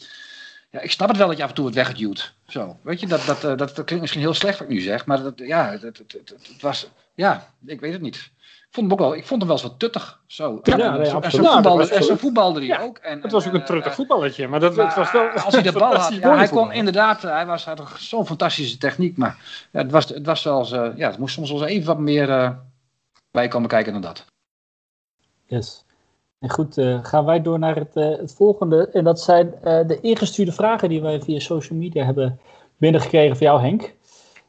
[0.75, 2.35] ja, ik snap het wel dat je af en toe het wegduwt.
[2.47, 5.07] Zo, weet je, dat, dat, dat, dat, klinkt misschien heel slecht wat ik nu zeg.
[5.07, 8.17] Maar dat, ja, het, het, het, het was, ja, ik weet het niet.
[8.75, 10.21] Ik vond hem ook wel, ik vond hem wel eens wat tuttig.
[10.27, 10.61] Zo.
[10.63, 12.99] Ja, ja, nee, en zo'n voetballer, en zo voetbalde hij ja, ook.
[12.99, 15.29] En, het was ook een truttig voetballetje, maar dat maar, het was wel.
[15.29, 19.17] Als hij de bal had, ja, hij kon inderdaad, hij was, had zo'n fantastische techniek.
[19.17, 19.39] Maar
[19.71, 21.99] ja, het, was, het was zelfs, uh, ja, het moest soms wel eens even wat
[21.99, 22.51] meer uh,
[23.31, 24.25] bij komen kijken dan dat.
[25.47, 25.85] Yes.
[26.45, 28.89] En goed, uh, gaan wij door naar het, uh, het volgende.
[28.89, 32.41] En dat zijn uh, de ingestuurde vragen die wij via social media hebben
[32.77, 33.95] binnengekregen van jou, Henk.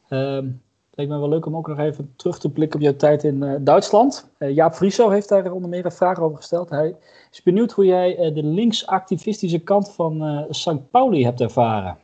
[0.08, 3.24] Het leek me wel leuk om ook nog even terug te blikken op jouw tijd
[3.24, 4.30] in Duitsland.
[4.38, 6.70] Jaap Frieso heeft daar onder meer een vraag over gesteld.
[6.70, 6.96] Hij
[7.32, 10.90] is benieuwd hoe jij de linksactivistische knt van St.
[10.90, 11.98] Pauli hebt ervaren.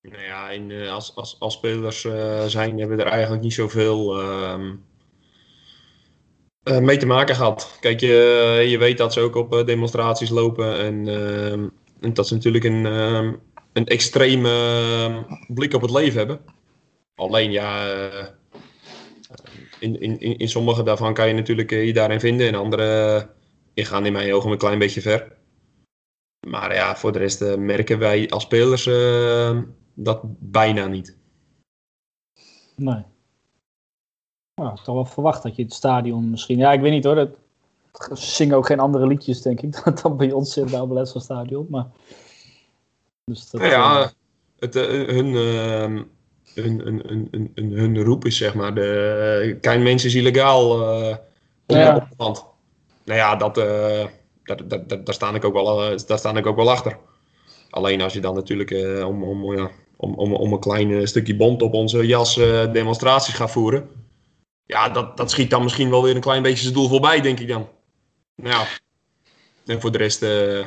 [0.00, 2.00] Nou ja, als, als, als spelers
[2.46, 4.20] zijn hebben we er eigenlijk niet zoveel...
[4.20, 4.70] Uh,
[6.64, 7.76] mee te maken gehad.
[7.80, 11.52] Kijk, je, je weet dat ze ook op uh, demonstraties lopen en, uh,
[12.00, 12.84] en, dat ze natuurlijk een,
[13.72, 16.40] een extreme blik op het leven hebben.
[17.14, 17.86] Alleen ja,
[19.78, 23.28] in, in, in sommige daarvan kan je natuurlijk je daarin vinden en andere
[23.74, 25.32] gaan in mijn ogen een klein beetje ver.
[26.46, 28.88] Maar ja, voor de rest merken wij als spelers
[29.94, 31.16] dat bijna niet.
[32.76, 33.04] Nee.
[34.54, 36.58] Nou, ik toch wel verwacht dat je het stadion misschien...
[36.58, 37.14] Ja, ik weet niet hoor.
[37.14, 37.38] Dat,
[38.18, 41.66] ze zingen ook geen andere liedjes, denk ik, dan bij ons in het Albeletse stadion.
[41.70, 41.86] Maar...
[43.24, 44.06] Dus dat, ja, uh,
[44.58, 46.02] het, uh, hun, uh,
[46.54, 48.74] hun, hun, hun, hun, hun, roep is zeg maar...
[48.74, 50.70] De, kein mens is illegaal
[51.66, 51.94] op ja.
[51.94, 52.46] het land.
[53.04, 54.10] Nou ja, dat, daar,
[54.44, 56.98] daar, daar, daar, sta ik ook wel, daar sta ik ook wel achter.
[57.70, 58.70] Alleen als je dan natuurlijk
[59.06, 62.34] om, om, ja, om, om, om een klein stukje bont op onze jas
[62.72, 64.03] demonstraties gaat voeren
[64.66, 67.40] ja, dat, dat schiet dan misschien wel weer een klein beetje zijn doel voorbij, denk
[67.40, 67.68] ik dan.
[68.34, 68.66] Nou ja.
[69.66, 70.64] En voor de rest uh,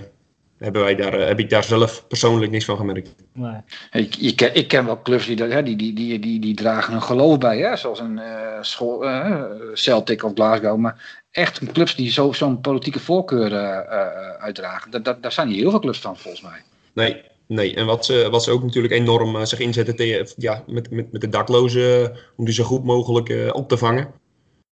[0.57, 3.15] hebben wij daar, uh, heb ik daar zelf persoonlijk niks van gemerkt.
[3.33, 3.61] Nee.
[3.91, 6.93] Ik, ik, ken, ik ken wel clubs die, hè, die, die, die, die, die dragen
[6.93, 7.75] een geloof bij, hè?
[7.75, 9.05] zoals een uh, school,
[9.73, 10.77] Celtic of Glasgow.
[10.77, 13.53] Maar echt clubs die zo'n zo politieke voorkeur
[14.39, 16.61] uitdragen, dat, dat, daar zijn niet heel veel clubs van volgens mij.
[16.93, 20.63] Nee, Nee, en wat ze, wat ze ook natuurlijk enorm uh, zich inzetten tegen, ja,
[20.67, 24.13] met, met, met de daklozen, om die zo goed mogelijk uh, op te vangen.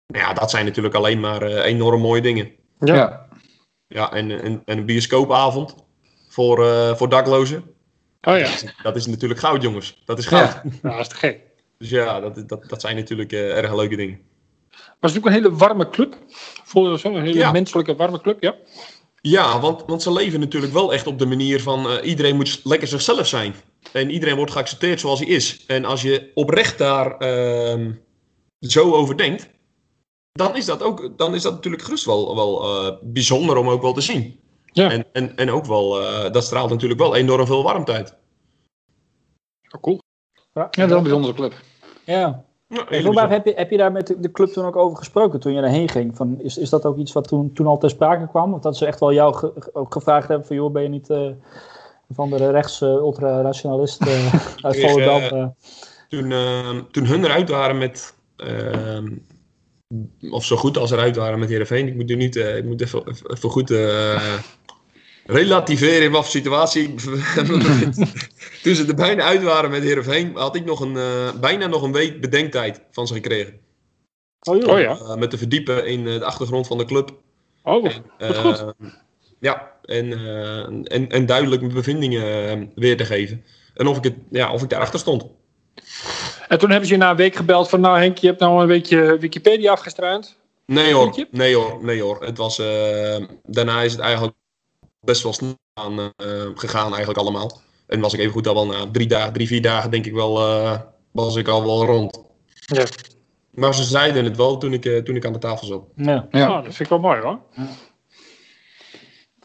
[0.06, 2.50] Nou ja, dat zijn natuurlijk alleen maar uh, enorm mooie dingen.
[2.80, 3.28] Ja.
[3.86, 5.74] Ja, en, en, en een bioscoopavond
[6.28, 6.66] voor,
[6.96, 7.58] voor daklozen.
[8.22, 8.42] Oh ja.
[8.42, 10.02] Dat is, dat is, natuurlijk goud, jongens.
[10.04, 10.52] Dat is goud.
[10.52, 11.40] Ja, nou, dat is te gek.
[11.78, 14.20] Dus ja, dat, dat, dat zijn natuurlijk erg leuke dingen.
[14.70, 16.16] Maar het is natuurlijk een hele warme club.
[16.64, 17.52] Voelde zo'n hele ja.
[17.52, 18.54] menselijke warme club, ja.
[19.20, 22.60] Ja, want, want ze leven natuurlijk wel echt op de manier van uh, iedereen moet
[22.64, 23.54] lekker zichzelf zijn.
[23.92, 25.66] En iedereen wordt geaccepteerd zoals hij is.
[25.66, 27.86] En als je oprecht daar uh,
[28.60, 29.50] zo over denkt,
[30.32, 33.82] dan is dat, ook, dan is dat natuurlijk gerust wel, wel uh, bijzonder om ook
[33.82, 34.40] wel te zien.
[34.72, 34.90] Ja.
[34.90, 38.16] En, en, en ook wel, eh, dat straalt natuurlijk wel enorm veel warmte uit.
[39.70, 40.00] Oh, cool.
[40.52, 41.54] Ja, dat is een bijzondere club.
[42.04, 42.44] Ja.
[42.70, 45.60] Ja, heb, je, heb je daar met de, club toen ook over gesproken toen je
[45.60, 46.16] daarheen ging?
[46.16, 48.54] Van, is, is dat ook iets wat toen, toen al ter sprake kwam?
[48.54, 51.10] Of dat ze echt wel jou ge- ook gevraagd hebben van, joh, ben je niet
[51.10, 51.28] eh,
[52.10, 55.54] van de rechts eh, ultra-rationalist eh, uit Volendam?
[56.08, 58.14] toen, ehm, toen hun eruit waren met.
[58.36, 59.08] ehm,
[60.30, 61.86] of zo goed als eruit waren met Heerenveen.
[61.86, 62.36] Ik moet nu niet.
[62.36, 63.70] ik moet even, even even goed.
[65.26, 67.00] Relativeren in wat voor situatie ik.
[68.62, 70.30] Toen ze er bijna uit waren met Heerenveen.
[70.34, 73.60] had ik nog een, eh, bijna nog een week bedenktijd van ze gekregen.
[74.40, 74.68] oh, joh.
[74.68, 74.90] Oh ja.
[74.90, 77.14] Eh, met te verdiepen in eh, de achtergrond van de club.
[77.62, 78.02] Oh, goed.
[79.40, 80.58] Ja, en, eh,
[80.94, 83.44] en, en duidelijk mijn bevindingen weer te geven.
[83.74, 85.26] En of ik, het, ja, of ik daarachter stond.
[86.48, 88.60] En toen hebben ze je na een week gebeld van, nou Henk, je hebt nou
[88.60, 90.38] een weekje Wikipedia afgestruind.
[90.66, 92.24] Nee hoor, nee hoor, nee hoor.
[92.24, 92.56] Het was,
[93.42, 94.34] daarna is het eigenlijk
[95.00, 97.60] best wel snel aan, eh, gegaan eigenlijk allemaal.
[97.86, 100.12] En was ik even goed al wel na drie, dagen, drie vier dagen denk ik
[100.12, 100.80] wel, eh,
[101.10, 102.22] was ik al wel rond.
[102.66, 102.84] Ja.
[103.50, 105.82] Maar ze zeiden het wel toen ik, eh, toen ik aan de tafel zat.
[105.96, 106.28] Ja.
[106.30, 106.48] Ja.
[106.48, 107.38] Oh, dat vind ik wel mooi hoor.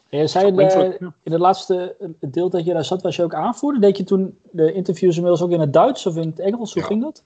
[0.08, 1.12] Je zei in ja.
[1.24, 3.80] het laatste deel dat je daar zat, was je ook aanvoerder.
[3.80, 6.72] Deed je toen de interviews inmiddels ook in het Duits of in het Engels?
[6.72, 6.88] Hoe Ja.
[6.88, 7.24] ging dat?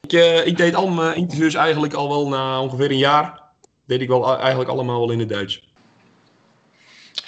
[0.00, 3.42] Ik, eh, ik deed al mijn interviews eigenlijk al wel na ongeveer een jaar.
[3.86, 5.67] Deed ik wel eigenlijk allemaal wel in het Duits.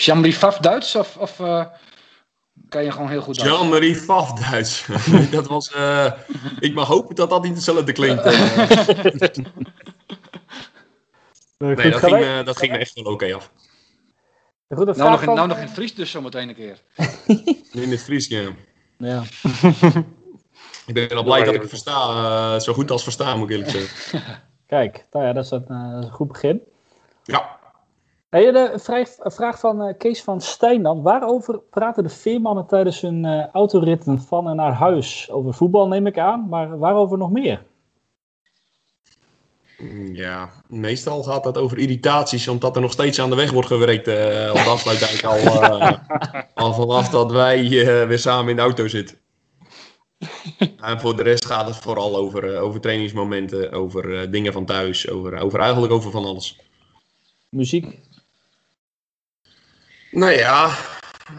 [0.05, 1.65] Jean-Marie Faf Duits of, of eh,
[2.69, 3.53] kan je gewoon heel goed Duits?
[3.59, 4.87] Jean-Marie Faf Duits.
[5.31, 6.13] dat was, eh,
[6.61, 8.25] ik mag hopen dat dat niet hetzelfde klinkt.
[8.25, 8.59] eh.
[11.59, 13.51] nee, dat ging, me, dat ging me echt wel oké af.
[14.69, 16.79] Goed, Nou vraag nog, in, van- nou nog in Fries dus zometeen een keer.
[17.83, 18.49] In het Fries, ja.
[18.99, 19.23] Ja.
[20.87, 21.93] Ik ben al blij dat ik het versta,
[22.55, 24.43] eh, zo goed als versta, moet ik eerlijk zeggen.
[24.67, 26.61] Kijk, nou ja, dat is een, dat is een goed begin.
[27.25, 27.59] Ja,
[28.31, 31.03] Hey, de vraag, een vraag van eh, Kees van Stijn dan.
[31.03, 35.31] Waarover praten de veermannen tijdens hun eh, autoritten van en naar huis?
[35.31, 37.63] Over voetbal neem ik aan, maar waarover nog meer?
[39.79, 43.69] Mm, ja, meestal gaat dat over irritaties, omdat er nog steeds aan de weg wordt
[43.69, 44.09] gewerkt.
[44.09, 45.93] eh op de afsluitdijk al, eh,
[46.65, 49.17] al vanaf dat wij eh, weer samen in de auto zitten.
[50.81, 54.65] En voor de rest gaat het vooral over, eh, over trainingsmomenten, over eh, dingen van
[54.65, 56.61] thuis, over, over eigenlijk over van alles.
[57.49, 57.99] Muziek?
[60.11, 60.71] Nou ja,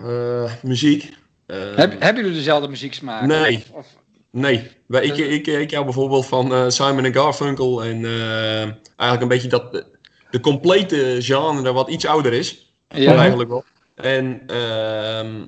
[0.05, 1.13] eh, muziek.
[1.45, 3.26] Eh, Heb, hebben jullie dezelfde muzieksmaak?
[3.26, 3.55] Nee.
[3.72, 3.99] Of, of-
[4.34, 9.22] Nee, wij, ik, ik, ik hou bijvoorbeeld van eh, Simon en Garfunkel en eh, eigenlijk
[9.22, 9.86] een beetje dat
[10.30, 13.63] de complete genre wat iets ouder is, ja, eigenlijk wel.
[13.95, 15.45] En, ehm,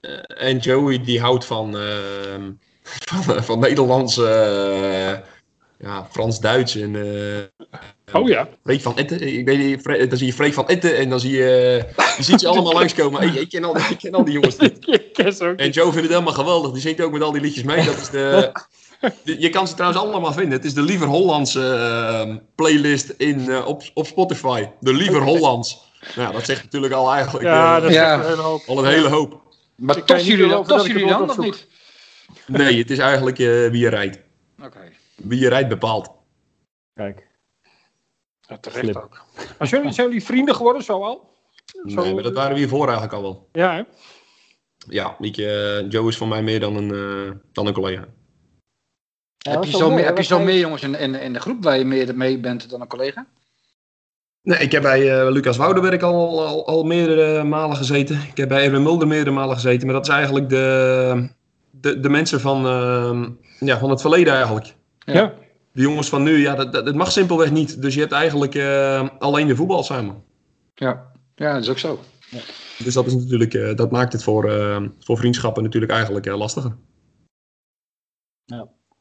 [0.00, 2.50] eh, en Joey die houdt van, ehm,
[3.24, 5.12] van, van Nederlands, eh,
[5.80, 8.48] ja, Frans-Duits en eh, Oh ja.
[8.64, 9.20] Freek van Etten.
[9.38, 11.84] Ik weet niet, dan zie je Freek van Etten en dan zie je,
[12.16, 13.20] je ziet ze allemaal langskomen.
[13.28, 14.76] Hey, ik, ken al, die- ik ken al die jongens niet.
[14.88, 15.70] Ik ken ze ook En.
[15.70, 16.72] Joe vindt het helemaal geweldig.
[16.72, 17.84] Die zingt ook met al die liedjes mee.
[17.84, 18.52] Dat is de,
[19.24, 20.52] de- je kan ze trouwens allemaal vinden.
[20.52, 24.64] Het is de Liever Hollandse eh, playlist in, eh, op, op Spotify.
[24.80, 25.78] De Liever Hollands.
[26.16, 28.12] Nou, dat zegt natuurlijk al eigenlijk Ja, eh, dat is Ja.
[28.14, 28.62] echt een hele hoop.
[28.66, 29.40] al een hele hoop.
[29.76, 30.58] maar niet jullie, dan
[31.22, 31.44] of opzoek.
[31.44, 31.66] niet?
[32.46, 34.18] Nee, het is eigenlijk eh, wie je rijdt.
[34.64, 34.78] Oké.
[35.22, 36.10] Wie je rijdt bepaalt.
[36.94, 37.28] Kijk.
[38.40, 39.24] Ja, terecht ook.
[39.58, 41.28] Maar zijn jullie, zijn jullie vrienden geworden zo al?
[41.86, 43.48] Zo- Nee, maar dat waren we hiervoor eigenlijk al wel.
[43.52, 43.82] Ja, hè?
[44.88, 48.04] Ja, weet je, Joe is voor mij meer dan een, eh, dan een collega.
[49.38, 51.62] Ja, heb je zo, meer, heb je zo meer jongens in, in, in de groep
[51.64, 53.26] waar je meer mee bent dan een collega?
[54.42, 58.20] Nee, ik heb bij eh, Lucas Woudenberg al, al, al meerdere malen gezeten.
[58.30, 59.86] Ik heb bij Erwin Mulder meerdere malen gezeten.
[59.86, 61.28] Maar dat is eigenlijk de,
[61.70, 63.28] de, de mensen van, eh,
[63.68, 64.74] ja, van het verleden eigenlijk.
[65.12, 65.20] Ja.
[65.20, 65.34] Ja.
[65.72, 67.82] De jongens van nu, ja, dat, dat, dat mag simpelweg niet.
[67.82, 70.22] Dus je hebt eigenlijk eh, alleen de voetbal samen.
[70.74, 71.08] Ja.
[71.34, 71.98] Ja, dat is ook zo.
[72.84, 76.36] Dus dat, is natuurlijk, eh, dat maakt het voor, eh, voor vriendschappen natuurlijk eigenlijk eh,
[76.36, 76.76] lastiger.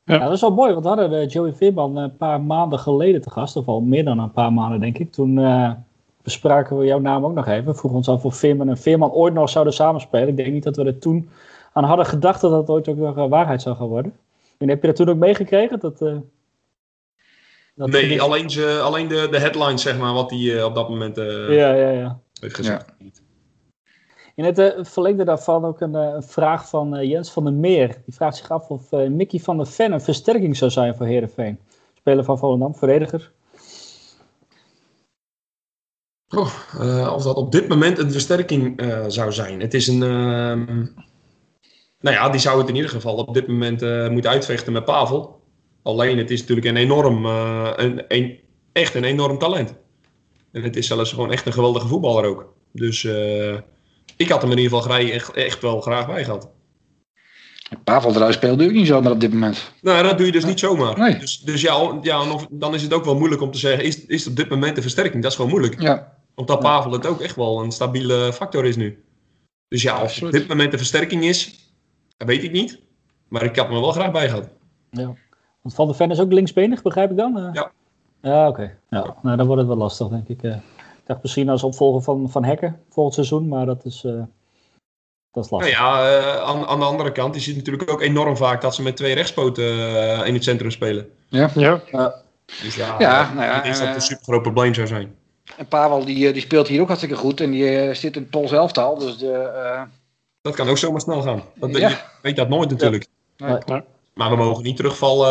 [0.09, 3.21] Ja, dat is wel mooi, want we hadden de Joey Veerman een paar maanden geleden
[3.21, 5.11] te gast, of al meer dan een paar maanden denk ik.
[5.11, 5.71] Toen eh,
[6.21, 7.65] bespraken we jouw naam ook nog even.
[7.65, 10.27] We vroegen ons af of Veerman en Veerman ooit nog zouden samenspelen.
[10.27, 11.29] Ik denk niet dat we er toen
[11.73, 14.13] aan hadden gedacht dat dat ooit ook nog waarheid zou gaan worden.
[14.59, 15.79] En heb je dat toen ook meegekregen?
[15.79, 16.17] Dat, eh,
[17.75, 20.75] dat Nee, gedicht- alleen, ze, alleen de, de headlines, zeg maar, wat hij eh, op
[20.75, 22.19] dat moment eh, Ja, ja, ja.
[22.39, 22.85] heeft gezegd.
[24.35, 27.53] In het eh, verlengde daarvan ook een, eh, een vraag van eh, Jens van der
[27.53, 27.87] Meer.
[28.05, 31.05] Die vraagt zich af of eh, Mickey van der Ven een versterking zou zijn voor
[31.05, 31.59] Heerenveen.
[31.93, 33.31] Speler van Volendam, verdediger.
[36.35, 39.59] Oh, eh, of dat op dit moment een versterking eh, zou zijn.
[39.61, 40.97] Het is een.
[41.99, 44.85] Nou ja, die zou het in ieder geval op dit moment eh, moeten uitvechten met
[44.85, 45.41] Pavel.
[45.83, 47.25] Alleen het is natuurlijk een enorm.
[47.25, 48.39] eh, een, een,
[48.71, 49.75] echt een enorm talent.
[50.51, 52.53] En het is zelfs gewoon echt een geweldige voetballer ook.
[52.73, 53.55] Dus eh,
[54.17, 56.49] ik had hem in ieder geval graag, echt, echt wel graag bij gehad.
[57.83, 59.71] Pavel eruit speelde ook niet zomaar op dit moment.
[59.81, 60.97] Nou, dat doe je dus niet zomaar.
[60.99, 61.17] Nee.
[61.17, 64.19] Dus, dus ja, ja dan is het ook wel moeilijk om te zeggen, is, is
[64.19, 65.21] het op dit moment een versterking?
[65.21, 65.81] Dat is gewoon moeilijk.
[65.81, 69.03] Ja, Omdat Pavel het ook echt wel een stabiele factor is nu.
[69.67, 71.68] Dus ja, of het op dit moment een versterking is,
[72.19, 72.79] dat weet ik niet.
[73.27, 74.47] Maar ik had er wel graag bij gehad.
[74.91, 75.13] Ja.
[75.61, 77.37] Want Van der Ven is ook linksbenig, begrijp ik dan?
[77.37, 77.71] Eh, Ja.
[78.21, 78.77] Ja, oké.
[78.89, 79.15] Ja.
[79.21, 80.43] Nou, dan wordt het wel lastig, denk ik.
[80.43, 80.51] eh.
[80.55, 84.11] ik dacht misschien als opvolger van, van Hekken volgend seizoen, maar dat is, eh,
[85.31, 85.79] dat is Nou lastig.
[85.79, 88.81] ja, eh, aan, aan de andere kant, je ziet natuurlijk ook enorm vaak dat ze
[88.81, 89.65] met twee rechtspoten
[90.25, 91.09] in het centrum spelen.
[91.27, 91.47] Ja.
[92.63, 94.73] Dus ja, Ja, eh, nou ja, ik denk dat het eh, een super groot probleem
[94.73, 95.15] zou zijn.
[95.57, 97.41] en Pavel die, die speelt hier ook hartstikke goed.
[97.41, 98.97] En die zit in het Pools elftal.
[98.97, 99.81] Dus de, eh,
[100.49, 101.43] Dat kan ook zomaar snel gaan.
[101.55, 101.89] Dat, Ja.
[101.89, 103.05] Je weet dat nooit natuurlijk.
[103.37, 103.81] Nee.
[104.13, 105.29] Maar we mogen niet terugvallen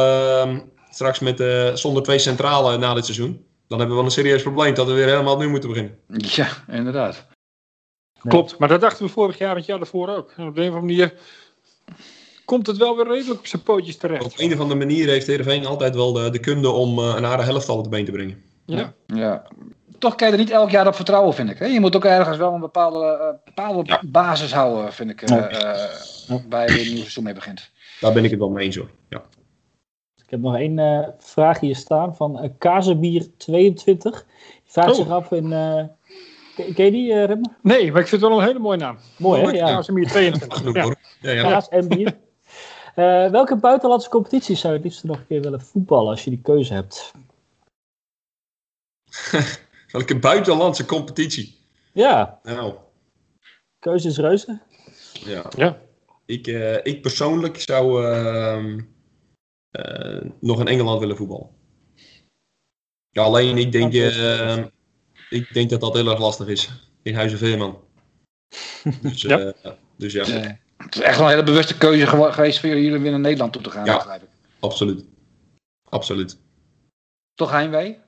[0.49, 0.57] eh,
[0.91, 3.45] straks met, eh, zonder twee centralen na dit seizoen.
[3.69, 5.99] Dan hebben we wel een serieus probleem dat we weer helemaal opnieuw moeten beginnen.
[6.09, 7.27] Ja, inderdaad.
[8.29, 10.33] Klopt, maar dat dachten we vorig jaar en het jaar daarvoor ook.
[10.37, 11.15] En op de een of andere manier
[12.45, 14.41] komt het wel weer redelijk op zijn pootjes Op terecht.
[14.41, 17.51] een of andere manier heeft Heerenveen altijd wel de, de kunde om eh, een aardige
[17.51, 18.43] helftal op de been te brengen.
[18.67, 18.95] Ja.
[19.07, 19.47] Ja.
[19.99, 21.59] Toch kan je er niet elk jaar op vertrouwen, vind ik.
[21.59, 21.67] Hè?
[21.67, 24.01] Je moet ook ergens wel een bepaalde, eh, bepaalde Ja.
[24.07, 25.23] basis houden, vind ik.
[25.23, 25.49] eh, Ja.
[25.49, 26.37] eh.
[26.49, 27.71] Waar je een nieuw seizoen mee begint.
[28.01, 28.91] Daar ben ik het wel mee eens hoor.
[29.09, 29.23] Ja.
[30.25, 34.03] Ik heb nog één eh, vraag hier staan van uh, Kazebier22.
[34.03, 34.95] Die vraagt Oh.
[34.97, 35.53] zich af in...
[35.53, 35.85] eh
[36.75, 37.51] ken je die, eh Remmer?
[37.63, 38.99] Nee, maar ik vind het wel een hele mooie naam.
[39.19, 39.51] Mooi, hè?
[39.51, 39.69] Ja.
[39.69, 40.59] Ja, ze meer 22.
[40.59, 40.83] Genoeg Ja.
[40.83, 40.97] hoor.
[41.21, 41.43] Ja, ja.
[41.43, 42.17] Kaas en bier.
[42.95, 46.31] Eh, welke buitenlandse competities zou je het liefst nog een keer willen voetballen als je
[46.31, 47.13] die keuze hebt?
[49.93, 51.57] Welke buitenlandse competitie?
[51.93, 52.75] Ja, Nou,
[53.79, 54.61] keuze is reuze.
[55.13, 55.51] ja.
[55.57, 55.81] Ja.
[56.27, 58.81] Ik, eh, ik persoonlijk zou ehm,
[59.71, 61.49] eh, nog in Engeland willen voetballen.
[63.11, 64.65] Ja, alleen ik denk, eh,
[65.31, 66.69] ik denk dat dat heel erg lastig is.
[67.03, 67.81] In Huizen Veerman.
[69.03, 69.39] Dus, Ja.
[69.39, 70.25] eh, dus ja,
[70.77, 73.53] het is echt wel een hele bewuste keuze geweest voor jullie om weer naar Nederland
[73.53, 73.97] toe te gaan, Ja.
[73.97, 74.29] begrijp ik.
[74.61, 75.05] absoluut.
[75.89, 76.39] Absoluut.
[77.35, 77.99] Toch Heimwee?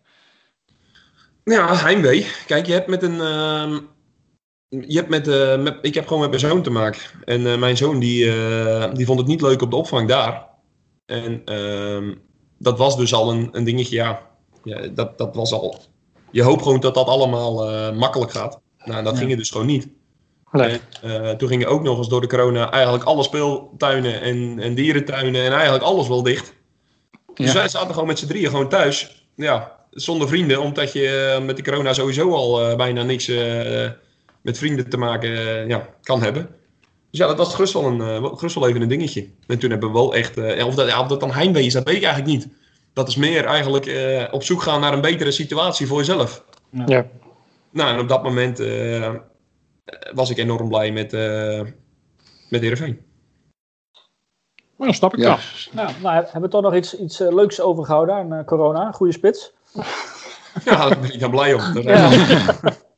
[1.44, 2.26] Ja, heimwee.
[2.46, 3.20] Kijk, je hebt met een.
[3.20, 3.78] ehm,
[4.68, 7.00] je hebt met, eh, met, ik heb gewoon met mijn zoon te maken.
[7.24, 10.46] En eh, mijn zoon die, eh, die vond het niet leuk op de opvang daar.
[11.06, 12.14] En ehm,
[12.58, 14.20] dat was dus al een, een dingetje, ja.
[14.64, 15.78] ja dat, dat was al.
[16.30, 18.60] Je hoopt gewoon dat dat allemaal makkelijk gaat.
[18.84, 19.18] Nou, dat Ja.
[19.18, 19.88] ging het dus gewoon niet.
[20.52, 24.74] En, eh, toen gingen ook nog eens door de corona eigenlijk alle speeltuinen en, en
[24.74, 26.54] dierentuinen en eigenlijk alles wel dicht.
[27.34, 27.58] Dus Ja.
[27.58, 29.26] wij zaten gewoon met z'n drieën gewoon thuis.
[29.34, 33.90] Ja, zonder vrienden, omdat je eh, met de corona sowieso al eh, bijna niks eh,
[34.42, 35.30] met vrienden te maken
[35.68, 36.48] ja, kan hebben.
[37.10, 39.28] Dus ja, dat was gerust wel, een, eh, wel- gerust wel even een dingetje.
[39.46, 41.72] En toen hebben we wel echt, eh, of, dat, ja, of dat dan heimwee is,
[41.72, 42.48] dat weet ik eigenlijk niet.
[42.92, 46.44] Dat is meer eigenlijk eh, op zoek gaan naar een betere situatie voor jezelf.
[46.86, 47.06] Ja.
[47.70, 49.14] Nou, en op dat moment eh,
[50.14, 51.60] was ik enorm blij met, eh
[52.48, 53.00] met Heerenveen.
[54.78, 55.38] Dan snap ik Ja.
[55.72, 58.92] Nou, nou, hebben we toch nog iets, iets leuks overgehouden aan corona?
[58.92, 59.52] Goede spits.
[60.64, 61.72] Ja, daar ben ik dan blij om.
[61.74, 61.84] Dat-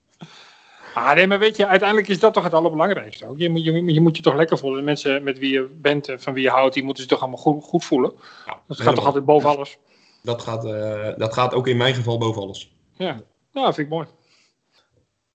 [0.95, 3.27] Ah, nee, maar weet je, uiteindelijk is dat toch het allerbelangrijkste.
[3.27, 3.39] Ook.
[3.39, 4.79] Je, moet, je, je moet je toch lekker voelen.
[4.79, 7.21] De mensen met wie je bent, en van wie je houdt, die moeten zich toch
[7.21, 8.13] allemaal goed, goed voelen.
[8.47, 9.79] Ja, Dat gaat toch altijd boven alles.
[10.23, 12.75] Dat gaat, eh, dat gaat ook in mijn geval boven alles.
[12.97, 13.21] Ja,
[13.53, 14.07] nou, vind ik mooi.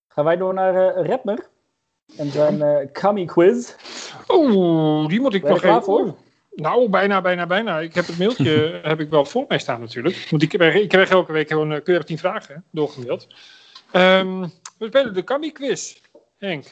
[0.07, 1.47] Gaan wij door naar eh Redmer.
[2.17, 3.73] En zijn eh Kami quiz.
[4.27, 5.83] Oeh, die moet ik nog even...
[5.83, 6.15] voor?
[6.61, 7.79] Nou, bijna, bijna, bijna.
[7.79, 8.51] Ik heb het mailtje
[8.83, 10.27] heb ik wel voor mij staan natuurlijk.
[10.29, 13.27] Want ik krijg, ik krijg elke week gewoon eh, keurig 10 vragen doorgemaild.
[13.91, 14.41] Ehm,
[14.77, 15.95] we spelen de Kami quiz,
[16.37, 16.65] Henk.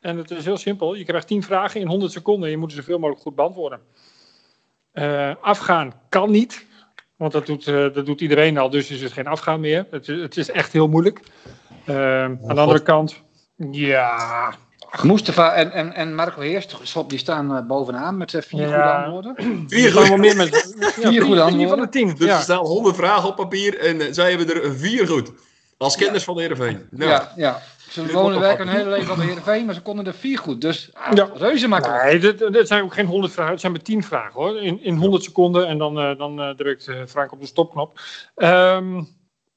[0.00, 0.94] En het is heel simpel.
[0.94, 2.44] Je krijgt 10 vragen in 100 seconden.
[2.44, 3.80] En je moet ze zoveel mogelijk goed beantwoorden.
[4.92, 6.66] Eh, afgaan kan niet.
[7.16, 9.86] Want dat doet, eh, dat doet iedereen al, dus is het geen afgaan meer.
[9.90, 11.20] Het, is- het is echt heel moeilijk.
[11.84, 11.98] Ehm,
[12.46, 13.22] aan de andere kant,
[13.70, 14.54] ja,
[15.02, 19.02] Mustafa en, en, en Marco Heerschop die staan eh, bovenaan met eh, vier Ja.
[19.02, 19.64] goede antwoorden.
[19.68, 21.78] Vier Er wel meer met Vier goede Vier van antwoorden.
[21.84, 22.14] de tien.
[22.14, 22.36] Dus ja.
[22.36, 25.32] er staan 100 vragen op papier en eh, zij hebben er vier goed.
[25.78, 26.86] Als kennis van de Heerenveen.
[26.90, 27.62] Nou, Ja, ja.
[27.90, 30.60] Ze wonen nog een hele leven op Heerenveen, maar ze konden er vier goed.
[30.60, 31.30] Dus ah, Ja.
[31.34, 32.02] reuze makkelijk.
[32.02, 33.50] Nee, dit, dit zijn ook geen 100 vragen.
[33.52, 34.60] Het zijn maar 10 vragen hoor.
[34.62, 38.00] In, in 100 seconden en dan, eh, dan drukt eh, Frank op de stopknop.
[38.34, 39.02] Ehm,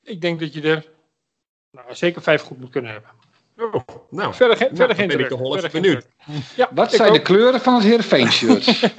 [0.04, 0.86] ik denk dat je er
[1.72, 3.10] nou, zeker vijf goed moet kunnen hebben.
[3.60, 3.74] Oh,
[4.10, 5.20] nou, Verder, geen- Nou, verder dan geen ben
[5.66, 6.02] ik benieuwd.
[6.26, 6.44] druk.
[6.56, 8.80] Ja, Wat ik zijn de kleuren van het Heerenveen shirt?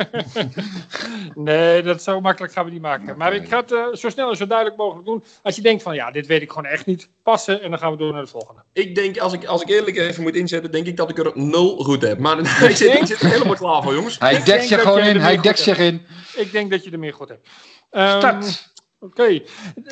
[1.35, 3.17] Nee, dat zo makkelijk gaan we niet maken.
[3.17, 5.25] Maar ik ga het eh, zo snel en zo duidelijk mogelijk doen.
[5.43, 7.09] Als je denkt van ja, dit weet ik gewoon echt niet.
[7.23, 8.63] Passen en dan gaan we door naar de volgende.
[8.73, 11.31] ik denk, als ik, als ik eerlijk even moet inzetten, denk ik dat ik er
[11.35, 12.19] nul goed heb.
[12.19, 12.39] Maar
[12.71, 14.19] ik zit, ik zit er helemaal klaar voor, jongens.
[14.19, 16.07] Hij dekt zich gewoon in, hij dekt zich in.
[16.37, 17.49] Ik denk dat je er meer goed hebt.
[17.91, 18.70] Ehm, Start.
[19.01, 19.43] Oké,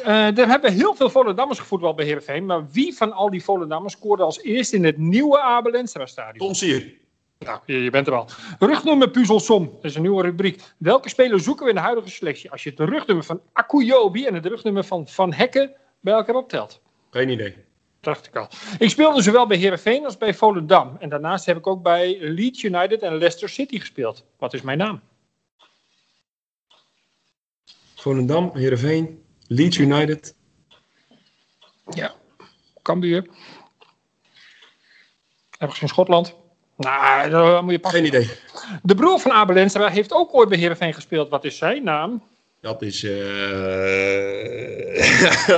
[0.04, 2.46] Eh, er hebben heel veel Volendammers gevoetbald bij Heerenveen.
[2.46, 6.46] Maar wie van al die Volendammers scoorde als eerste in het nieuwe Abel Enstra stadion?
[6.46, 6.94] Tom Sier.
[7.38, 8.28] Nou, je, je bent er al.
[8.58, 9.64] Rugnummer puzzelsom.
[9.74, 10.62] Dat is een nieuwe rubriek.
[10.78, 12.50] Welke speler zoeken we in de huidige selectie?
[12.50, 16.80] Als je het rugnummer van Akuyobi en het rugnummer van Van Hekken bij elkaar optelt.
[17.10, 17.56] Geen idee.
[18.00, 18.48] Dacht ik al.
[18.78, 20.96] Ik speelde zowel bij Heerenveen als bij Volendam.
[20.98, 24.24] En daarnaast heb ik ook bij Leeds United en Leicester City gespeeld.
[24.38, 25.00] Wat is mijn naam?
[28.08, 30.34] Volendam, Heerenveen, Leeds United.
[32.82, 33.26] Cambuur.
[35.58, 36.34] Ergens in Schotland.
[36.76, 38.00] Nou, dan moet je passen.
[38.00, 38.30] Geen idee.
[38.82, 41.28] De broer van Abel Enstra heeft ook ooit bij Heerenveen gespeeld.
[41.28, 42.22] Wat is zijn naam?
[42.60, 43.02] Dat is...
[43.02, 43.10] eh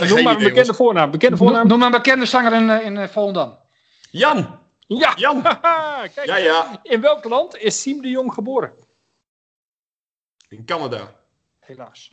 [0.11, 1.11] Noem maar een bekende voornaam.
[1.11, 1.66] Bekende voornaam?
[1.66, 3.59] Noem maar een bekende zanger in, eh, in eh, Volendam.
[4.11, 4.59] Jan!
[4.86, 5.12] Ja!
[5.16, 5.42] Jan!
[6.14, 6.80] Kijk, Ja, ja.
[6.82, 8.72] in welk land is Siem de Jong geboren?
[10.48, 11.18] In Canada.
[11.71, 12.12] Helaas.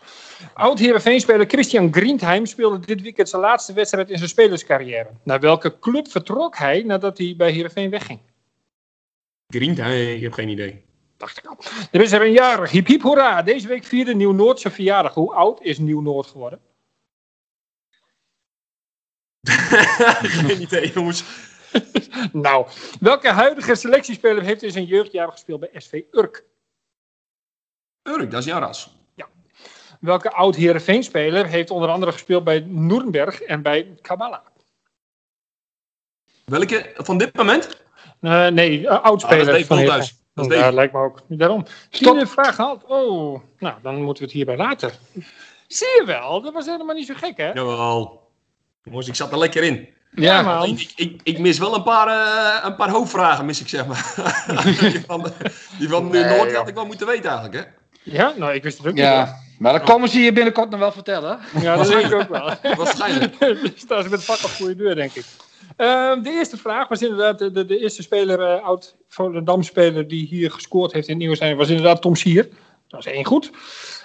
[0.54, 5.10] Oud-Heerenveen-speler Christian Grientheim speelde dit weekend zijn laatste wedstrijd in zijn spelerscarrière.
[5.24, 8.20] Naar welke club vertrok hij nadat hij bij Heerenveen wegging?
[9.48, 9.78] Green,
[10.16, 10.86] ik heb geen idee.
[11.18, 11.58] Dacht ik al.
[11.92, 12.70] Er is er een jaar.
[12.70, 13.42] Hiep hiep hoera.
[13.42, 15.14] Deze week vierde Nieuw-Noord zijn verjaardag.
[15.14, 16.60] Hoe oud is Nieuw-Noord geworden?
[20.22, 21.24] geen idee, jongens.
[22.32, 22.68] Nou,
[23.00, 26.46] welke huidige selectiespeler heeft in zijn jeugdjaren gespeeld bij SV Urk?
[28.04, 28.97] Urk, dat is jouw ras.
[30.00, 34.40] Welke oud-Heerenveen-speler heeft onder andere gespeeld bij Nuremberg en bij Kabbalah?
[36.46, 36.92] Welke?
[36.96, 37.86] Van dit moment?
[38.22, 39.78] Eh, nee, uh, Ah, dat oud-speler is Dave van.
[39.78, 40.16] Heerenveen.
[40.34, 40.74] Dat is Ja, Dave.
[40.74, 41.22] lijkt me ook.
[41.28, 41.66] Daarom.
[41.90, 42.84] Tiende vraag gehad.
[42.86, 44.92] Oh, nou, dan moeten we het hierbij laten.
[45.68, 47.52] Zie je wel, dat was helemaal niet zo gek, hè?
[47.52, 48.30] Jawel.
[48.84, 49.88] Jongens, ik zat er lekker in.
[50.12, 50.58] Ja, man.
[50.58, 53.86] Alleen, ik, ik, ik mis wel een paar, eh, een paar hoofdvragen, mis ik zeg
[53.88, 54.14] maar.
[54.92, 55.32] die van,
[55.80, 57.72] die van Nee, Noord had ik wel moeten weten eigenlijk, hè?
[58.12, 59.46] Ja, nou, ik wist het ook niet.
[59.58, 61.40] Maar dat komen ze je binnenkort nog wel vertellen.
[61.62, 62.52] Ja, dat denk ik ook wel.
[62.78, 63.36] Waarschijnlijk.
[63.76, 65.26] Staan ze met vak op goede deur, denk ik.
[65.76, 70.28] Ehm, de eerste vraag was inderdaad, de, de, de eerste speler, eh, oud Volendam-speler die
[70.28, 72.50] hier gescoord heeft in het nieuwe zijn, was inderdaad Tom Sier.
[72.88, 73.52] Dat is één goed.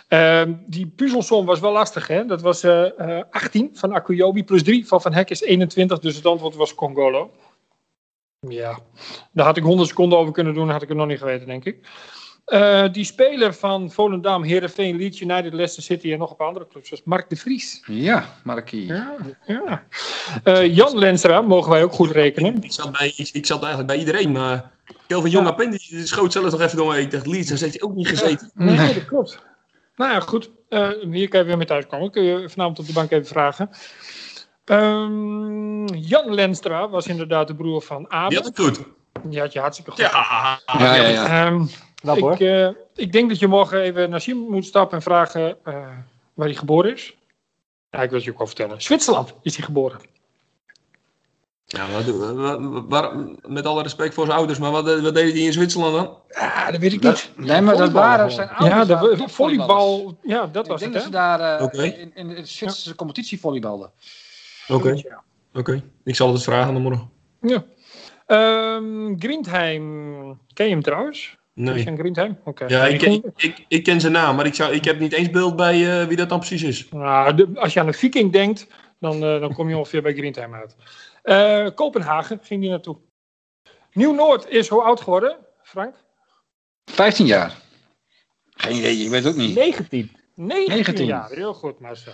[0.08, 2.26] Ehm, die puzzelsom was wel lastig, hè?
[2.26, 6.16] Dat was eh, eh, 18 van Akuyobi plus 3 van Van Hek is 21, dus
[6.16, 7.30] het antwoord was Congolo.
[8.48, 8.78] Ja,
[9.32, 11.64] daar had ik 100 seconden over kunnen doen, had ik het nog niet geweten, denk
[11.64, 11.86] ik.
[12.44, 16.66] Eh, die speler van Volendam, Heerenveen, Leeds United, Leicester City en nog een paar andere
[16.68, 17.82] clubs was Mark de Vries.
[17.86, 18.86] Ja, Markie.
[18.86, 19.14] Ja,
[19.46, 19.82] ja.
[20.44, 22.62] Eh, Jan Lenstra, mogen wij ook goed rekenen.
[22.62, 24.70] Ik zat, bij, ik, ik zat eigenlijk bij iedereen, maar
[25.06, 26.96] Kelvin Jong Apen, die schoot zelfs nog even door.
[26.96, 28.50] Ik dacht, Leeds, daar heeft hij ook niet gezeten.
[28.54, 29.42] Nee, dat klopt.
[29.96, 30.50] Nou ja, goed.
[30.68, 32.10] Eh, hier kan je weer mee thuiskomen.
[32.10, 33.70] Kun je vanavond op de bank even vragen.
[34.64, 38.38] Ehm, Jan Lenstra was inderdaad de broer van Die Abel.
[38.38, 38.80] had ik goed.
[39.22, 40.00] Die had je hartstikke goed.
[40.00, 41.46] Ja, Ja, ja, ja.
[41.46, 41.64] Ehm,
[42.02, 42.32] Knap hoor.
[42.32, 45.74] ik, eh, ik denk dat je morgen even naar Siem moet stappen en vragen eh,
[46.34, 47.16] waar hij geboren is.
[47.90, 48.82] Ja, ik wil het je ook wel vertellen.
[48.82, 50.00] Zwitserland is hij geboren.
[51.64, 51.86] Ja,
[52.88, 53.14] wat,
[53.46, 56.16] met alle respect voor zijn ouders, maar wat, wat deden die in Zwitserland dan?
[56.28, 57.46] Ja, dat weet ik Dat, niet.
[57.46, 58.88] nee, maar dat Volleybal waren zijn ouders.
[58.88, 60.18] Ja, de volleybal.
[60.22, 61.82] Ja, dat Ik was denk het, dat ze daar eh, Oké.
[61.82, 63.90] in, in de Zwitserse competitie volleybalden.
[64.68, 65.22] Oké, Ja.
[65.54, 65.82] oké.
[66.04, 67.10] Ik zal het vragen dan morgen.
[67.40, 67.64] Ja.
[68.26, 71.36] Ehm Greentheim, ken je hem trouwens?
[71.54, 71.70] Nee.
[71.72, 72.38] Christian Greentheim?
[72.44, 72.64] Oké.
[72.66, 75.30] Ja, ik, ik, ik, ik ken zijn naam, maar ik, zou, ik heb niet eens
[75.30, 76.88] beeld bij eh, wie dat dan precies is.
[76.88, 78.66] Nou, de- als je aan een viking denkt,
[79.00, 80.76] dan, eh, dan kom je ongeveer bij Greentheim uit.
[81.22, 82.96] Eh, Kopenhagen ging die naartoe.
[83.92, 85.94] Nieuw-Noord is hoe oud geworden, Frank?
[86.90, 87.56] 15 jaar.
[88.50, 89.54] Geen idee, ik weet het ook niet.
[89.54, 90.10] 19.
[90.34, 91.06] 19, 19.
[91.06, 91.30] jaar.
[91.30, 92.12] Heel goed, Marcel.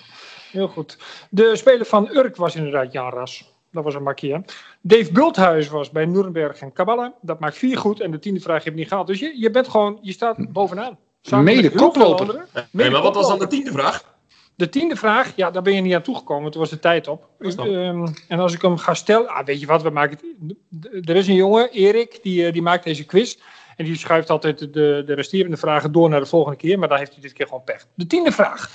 [0.52, 0.98] Heel goed.
[1.30, 3.52] De speler van Urk was inderdaad Jan Ras.
[3.72, 4.38] Dat was een makkie, hè?
[4.80, 7.12] Dave Bulthuis was bij Nuremberg en Kabbalah.
[7.20, 8.00] Dat maakt vier goed.
[8.00, 9.06] En de tiende vraag heb je niet gehaald.
[9.06, 10.98] Dus je, je bent gewoon, je staat bovenaan.
[11.22, 12.46] Samen Mede koploper.
[12.70, 14.16] maar wat was dan de tiende vraag?
[14.54, 16.50] De tiende vraag, ja, daar ben je niet aan toegekomen.
[16.50, 17.28] Toen was de tijd op.
[17.38, 21.08] Ehm, en als ik hem ga stellen, ah, weet je wat, we maken het.
[21.08, 23.36] Er is een jongen, Erik, die, eh, die maakt deze quiz.
[23.76, 26.78] En die schuift altijd de, de resterende vragen door naar de volgende keer.
[26.78, 27.86] Maar dan heeft hij dit keer gewoon pech.
[27.94, 28.70] De tiende vraag.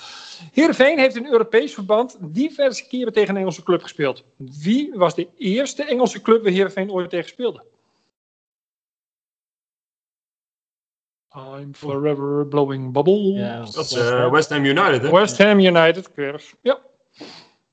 [0.51, 4.23] Heerenveen heeft in Europees verband diverse keren tegen een Engelse club gespeeld.
[4.38, 7.63] Wie was de eerste Engelse club waar Heerenveen ooit tegen speelde?
[11.36, 13.31] I'm forever blowing bubble.
[13.34, 15.11] Ja, Dat is eh, West Ham United, hè?
[15.11, 16.53] West Ham United, keurig.
[16.61, 16.79] Ja.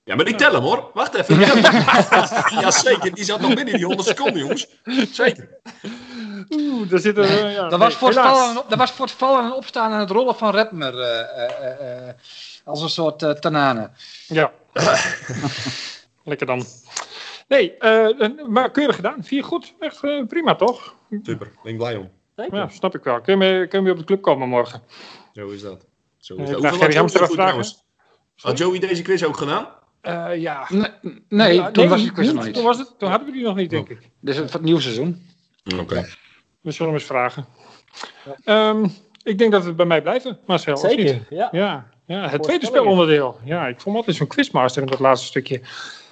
[0.04, 0.90] Ja, maar ik tel hem hoor.
[0.94, 1.38] Wacht even.
[2.60, 3.14] ja, zeker.
[3.14, 4.68] Die zat nog binnen die 100 seconden, jongens.
[5.12, 5.48] Zeker.
[6.50, 7.48] Oeh, daar zitten we.
[7.48, 8.36] Ja, Dat was, voor het helaas.
[8.38, 11.00] vallen, en op- dat was voor het vallen en opstaan en het rollen van Redmer.
[11.00, 12.14] eh, eh, eh, eh,
[12.64, 13.90] als een soort tanane.
[14.26, 14.52] Ja.
[16.24, 16.64] Lekker dan.
[17.48, 17.76] Nee,
[18.48, 19.24] maar keurig gedaan.
[19.24, 19.74] Vier goed.
[19.78, 20.94] Echt prima, toch?
[21.22, 21.50] Super.
[21.62, 22.10] Ben ik blij om.
[22.50, 23.20] Ja, snap ik wel.
[23.20, 24.82] Kun je, mee- kun je op de club komen morgen?
[25.34, 25.86] Zo is dat.
[26.18, 26.70] Zo is ik dat.
[26.70, 27.34] Hoeveel had goed vragen.
[27.34, 27.84] trouwens?
[28.36, 29.68] Had Joey deze quiz ook gedaan?
[30.00, 30.66] Eh, ja.
[30.68, 30.90] Nee,
[31.28, 32.34] nee Ja, toen was die quiz niet.
[32.34, 32.54] nog niet.
[32.54, 34.00] Toen, was het, toen hadden we die nog niet, denk ik.
[34.20, 35.26] Dit is het het nieuwe seizoen.
[35.78, 36.06] Oké.
[36.60, 37.46] We zullen hem eens vragen.
[38.44, 38.86] Ehm,
[39.22, 40.76] ik denk dat we bij mij blijven, Marcel.
[40.76, 41.48] Zeker, ja.
[41.52, 43.38] Ja, ja het tweede spelonderdeel.
[43.44, 45.60] Ja, ik vond altijd zo'n quizmaster in dat laatste stukje.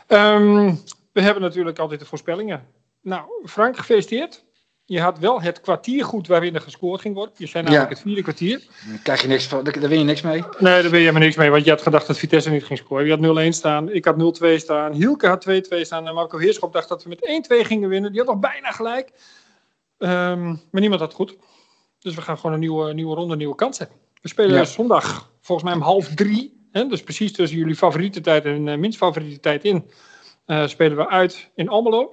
[0.06, 0.74] Ehm,
[1.12, 2.66] we hebben natuurlijk altijd de voorspellingen.
[3.02, 4.46] Nou, Frank, gefeliciteerd.
[4.84, 7.34] Je had wel het kwartier goed waarin er gescoord ging worden.
[7.36, 7.94] Je zei namelijk Ja.
[7.94, 8.58] het vierde kwartier.
[8.88, 10.42] Daar, krijg je niks van, daar, win je niks mee.
[10.58, 12.78] Nee, daar ben je helemaal niks mee, want je had gedacht dat Vitesse niet ging
[12.78, 13.04] scoren.
[13.04, 16.72] Je had 0-1 staan, ik had 0-2 staan, Hielke had 2-2 staan en Marco Heerschop
[16.72, 18.10] dacht dat we met 1-2 gingen winnen.
[18.12, 19.12] Die had nog bijna gelijk.
[19.98, 21.36] Ehm, maar niemand had goed.
[21.98, 23.88] Dus we gaan gewoon een nieuwe, nieuwe ronde, nieuwe kansen.
[24.22, 24.64] We spelen Ja.
[24.64, 26.66] zondag volgens mij om half drie.
[26.72, 29.90] Hè, dus precies tussen jullie favoriete tijd en eh, minst favoriete tijd in.
[30.44, 32.12] eh, spelen we uit in Almelo.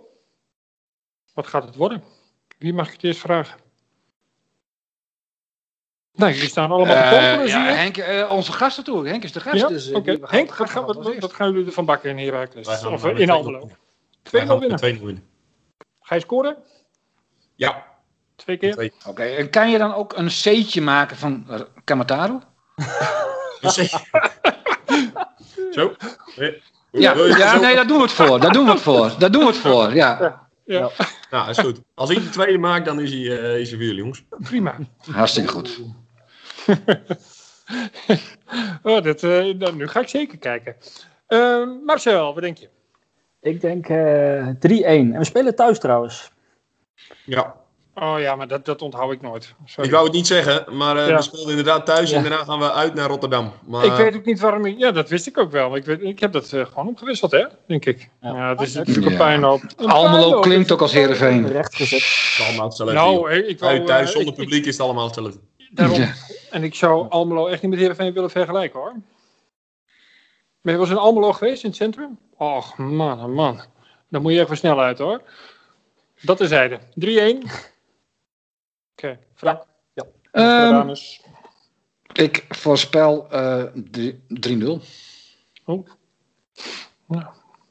[1.34, 2.04] Wat gaat het worden?
[2.58, 3.60] Wie mag ik het eerst vragen?
[6.14, 7.76] Nou, jullie staan allemaal te Eh, popelen, zie ja, je.
[7.76, 9.08] Henk, eh, onze gast natuurlijk.
[9.10, 9.56] Henk is de gast.
[9.60, 12.68] Ja, dus, gaan- Henk, gaan gaan, wat, gaan jullie ervan bakken in Heracles?
[12.86, 13.60] Of in 2-0 Almelo?
[13.60, 13.78] winnen.
[14.22, 14.70] 2 Wij gaan winnen.
[14.70, 15.24] met 2-0 winnen.
[16.00, 16.58] Ga je scoren?
[17.56, 17.84] Ja.
[18.36, 18.92] Twee keer?
[19.08, 22.40] Oké, en kan je dan ook een C'tje maken van uh, Kamataru?
[25.72, 25.96] Zo.
[26.92, 28.40] Ja, Wil je het ja zo- nee, daar doen we het voor.
[28.40, 29.16] Daar doen we het voor.
[29.20, 30.44] Daar doen we het voor, ja.
[30.66, 30.90] Ja,
[31.30, 31.82] Nou, is goed.
[31.94, 34.24] Als ik de tweede maak, dan is hij, eh, is hij voor jullie, jongens.
[34.30, 34.76] prima.
[35.12, 35.80] Hartstikke goed.
[38.84, 40.76] Oh, dat, eh, nou, nu ga ik zeker kijken.
[41.28, 42.70] Eh, Marcel, wat denk je?
[43.42, 45.14] Ik denk eh 3-1.
[45.14, 46.32] En we spelen thuis trouwens.
[47.26, 47.56] Ja.
[47.96, 49.54] Oh ja, maar dat, dat onthoud ik nooit.
[49.66, 49.86] Sorry.
[49.86, 51.16] Ik wou het niet zeggen, maar eh, Ja.
[51.16, 52.18] we speelden inderdaad thuis Ja.
[52.18, 53.52] en daarna gaan we uit naar Rotterdam.
[53.68, 54.78] Maar, Ik weet ook niet waarom ik...
[54.78, 55.70] Ja, dat wist ik ook wel.
[55.70, 57.46] maar Ik, weet, ik heb dat eh, gewoon opgewisseld, hè?
[57.68, 58.10] Denk ik.
[58.22, 58.50] Ja, Ja.
[58.50, 58.80] het is Ja.
[58.80, 59.44] natuurlijk een.
[59.44, 61.48] Een Almelo klinkt ook als Heerenveen.
[61.48, 62.00] Recht gezet.
[62.00, 62.96] het is allemaal hetzelfde.
[62.96, 65.40] Nou, ik, ik wou, Uit, thuis eh, zonder ik- ik- publiek is het allemaal hetzelfde.
[65.72, 66.00] Daarom.
[66.00, 66.14] Ja.
[66.52, 68.94] En ik zou Almelo echt niet met Heerenveen willen vergelijken hoor.
[70.62, 72.18] Ben je wel eens in Almelo geweest in het centrum?
[72.38, 73.62] Och man, oh man.
[74.10, 75.22] Dan moet je even snel uit hoor.
[76.26, 76.80] Dat is zijde.
[76.80, 77.48] 3-1.
[78.96, 79.64] Oké, Frank.
[80.32, 81.22] Ehm, dames.
[82.14, 84.82] ik voorspel eh, drie- 3-0.
[85.66, 85.88] Oh.
[87.08, 87.26] Nou,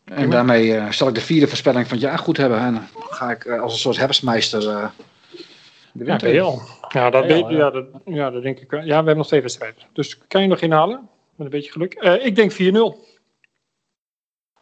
[0.04, 2.58] En daarmee eh, zal ik de vierde voorspelling van het jaar goed hebben.
[2.58, 4.88] En dan ga ik eh, als een soort herfstmeister eh
[5.92, 6.62] de ja, winter heel.
[6.88, 8.70] Ja, dat, Heel, weet, ja, dat, ja, dat denk ik.
[8.70, 9.82] Ja, we hebben nog twee wedstrijden.
[9.92, 11.08] Dus kan je nog inhalen?
[11.34, 11.94] Met een beetje geluk.
[11.94, 12.56] Eh, ik denk 4-0.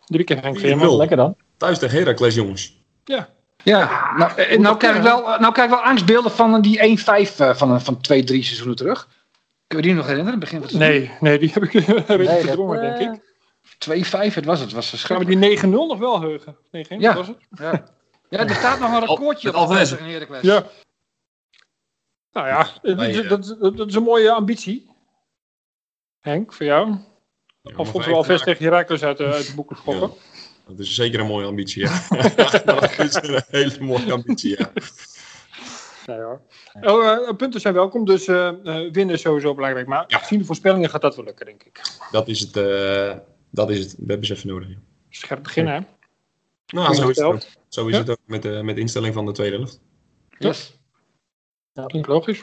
[0.04, 0.60] Drie keer Henk 4-0.
[0.60, 0.96] Veerman.
[0.96, 1.36] Lekker dan.
[1.56, 2.82] Thuis tegen Heracles, jongens.
[3.04, 3.28] Ja.
[3.64, 7.38] Ja, nou, eh, nou, krijg ik wel, nou krijg ik wel angstbeelden van die 1-5
[7.40, 9.08] eh, van, van twee, drie seizoenen terug.
[9.66, 10.38] Kunnen we die nog herinneren?
[10.40, 13.22] Begin van het Nee, nee, die heb ik, heb ik Nee, verdrongen, eh, denk ik.
[13.78, 14.30] seizoen?
[14.30, 14.72] 2-5, het was het.
[14.72, 15.62] Was Gaan we verschrikkelijk.
[15.62, 16.56] die 9-0 nog wel heugen?
[16.70, 17.14] 9 Ja.
[17.14, 17.36] was het?
[17.50, 17.84] Ja.
[18.28, 19.90] ja, er staat nog een recordje op Alvarez.
[19.90, 20.42] tegen Heracles.
[20.42, 20.64] Ja.
[22.32, 23.28] Nou ja, dat, eh.
[23.28, 24.90] dat, is- dat is een mooie ambitie.
[26.20, 26.88] Henk, voor jou?
[27.62, 30.10] Ja, Of moeten we al vijf vast tegen Herakles uit, de- uit de boeken schoppen?
[30.76, 32.00] Dat is zeker een mooie ambitie, ja.
[32.64, 34.72] dat is een hele mooie ambitie, ja.
[36.06, 36.40] Nee hoor.
[36.80, 39.86] Oh, eh, punten zijn welkom, dus eh, eh, winnen is sowieso belangrijk.
[39.86, 40.18] Maar Ja.
[40.18, 41.80] gezien de voorspellingen gaat dat wel lukken, denk ik.
[42.10, 42.56] Dat is het.
[42.56, 43.16] eh,
[43.50, 43.92] dat is het.
[43.98, 44.68] We hebben ze even nodig.
[44.68, 44.74] ja.
[45.10, 45.80] Scherp beginnen, hè?
[46.66, 47.40] Nou, zo is het ook.
[47.68, 47.98] Zo is Ja.
[48.00, 49.80] het ook met, de met de instelling van de tweede helft.
[50.38, 50.78] Yes.
[51.86, 52.42] Klinkt logisch.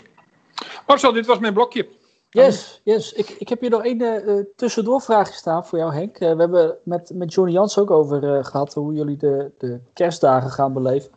[0.88, 1.88] Marcel, dit was mijn blokje.
[2.30, 3.14] Yes, yes.
[3.14, 6.18] Ik, ik heb hier nog één eh, eh, tussendoorvraagje staan voor jou, Henk.
[6.18, 9.80] Eh, we hebben met, met Johnny Jans ook over eh, gehad hoe jullie de, de
[9.94, 11.12] kerstdagen gaan beleven.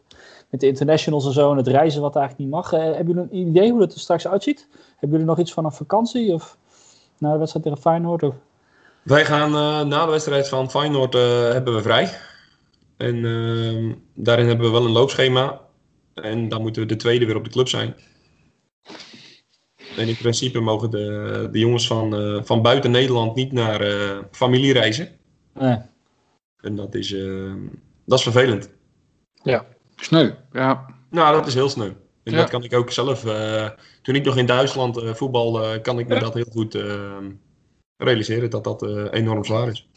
[0.51, 2.71] Met de internationals en zo en het reizen wat eigenlijk niet mag.
[2.71, 4.69] Hebben jullie een idee hoe dat er straks uitziet?
[4.91, 6.57] Hebben jullie nog iets van een vakantie of
[7.19, 8.23] na de wedstrijd tegen Feyenoord?
[8.23, 8.35] Of?
[9.03, 12.11] Wij gaan eh, na de wedstrijd van Feyenoord eh, hebben we vrij.
[12.97, 15.61] En ehm, daarin hebben we wel een loopschema.
[16.15, 17.95] En dan moeten we de tweede weer op de club zijn.
[19.97, 24.19] En in principe mogen de, de jongens van, eh, van buiten Nederland niet naar eh,
[24.31, 25.09] familie reizen.
[25.55, 25.77] Nee.
[26.61, 27.53] En dat is, eh,
[28.07, 28.71] dat is vervelend.
[29.97, 30.31] Sneu.
[30.53, 30.87] Ja.
[31.11, 31.93] Nou, dat is heel sneu.
[32.23, 32.37] En Ja.
[32.39, 33.25] dat kan ik ook zelf.
[33.25, 33.69] eh,
[34.03, 36.21] toen ik nog in Duitsland eh, voetbal, eh, kan ik me Ja.
[36.21, 36.79] dat heel goed
[37.97, 39.89] realiseren dat dat eh, enorm zwaar is.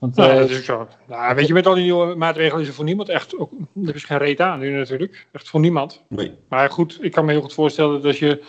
[0.00, 0.88] Want, Nou, eh, dat is ook zo.
[1.06, 3.36] Nou, weet je, met al die nieuwe maatregelen is er voor niemand echt...
[3.38, 3.52] Ook,
[3.84, 5.26] er is geen reet aan nu natuurlijk.
[5.32, 6.02] Echt voor niemand.
[6.08, 6.34] Nee.
[6.48, 8.44] Maar goed, ik kan me heel goed voorstellen dat als je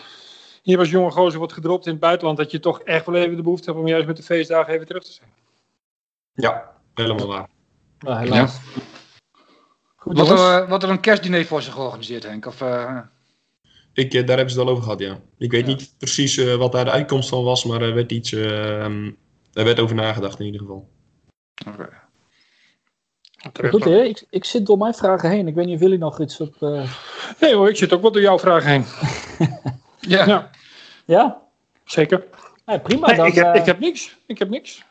[0.61, 2.37] hier als jonge gozer wordt gedropt in het buitenland...
[2.37, 4.85] dat je toch echt wel even de behoefte hebt om juist met de feestdagen even
[4.87, 5.29] terug te zijn.
[6.33, 7.47] Ja, helemaal waar.
[7.99, 8.59] nou, helaas.
[9.95, 10.41] Goed, Wordt jongens.
[10.41, 12.45] er, er een kerstdiner voor zich georganiseerd, Henk?
[12.45, 12.97] Of, eh,
[13.93, 15.19] Ik, eh, daar hebben ze het al over gehad, ja.
[15.37, 15.67] Ik weet Ja.
[15.67, 18.31] niet precies eh, wat daar de uitkomst van was, maar er werd iets.
[18.31, 18.83] eh,
[19.53, 20.89] er werd over nagedacht in ieder geval.
[21.67, 21.89] Oké.
[23.69, 24.01] Goed, hè?
[24.03, 25.47] Ik, ik zit door mijn vragen heen.
[25.47, 26.61] Ik weet niet of jullie nog iets op...
[26.61, 26.91] eh,
[27.39, 28.85] Nee hoor, ik zit ook wel door jouw vraag heen.
[29.99, 30.25] Ja.
[30.25, 30.49] Ja,
[31.05, 31.41] Ja?
[31.85, 32.25] zeker.
[32.65, 33.07] Nee, prima.
[33.07, 34.17] Nee, dan, ik, heb, eh, ik heb niks.
[34.25, 34.83] Ik heb niks.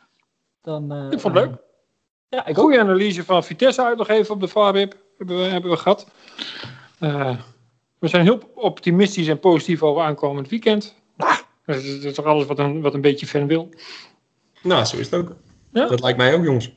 [0.61, 1.55] dan, eh, Ik vond het leuk.
[2.29, 2.63] Ja, ik ook.
[2.63, 4.95] Goede analyse van Vitesse uit nog even op de VARWIP.
[5.17, 6.07] Hebben we, hebben we gehad.
[6.99, 7.37] Eh,
[7.99, 10.95] we zijn heel optimistisch en positief over aankomend weekend.
[11.17, 13.69] Nou, dat is, dat is toch alles wat een, wat een beetje fan wil.
[14.63, 15.35] Nou, zo is het ook.
[15.73, 15.87] Ja?
[15.87, 16.71] Dat lijkt mij ook, jongens.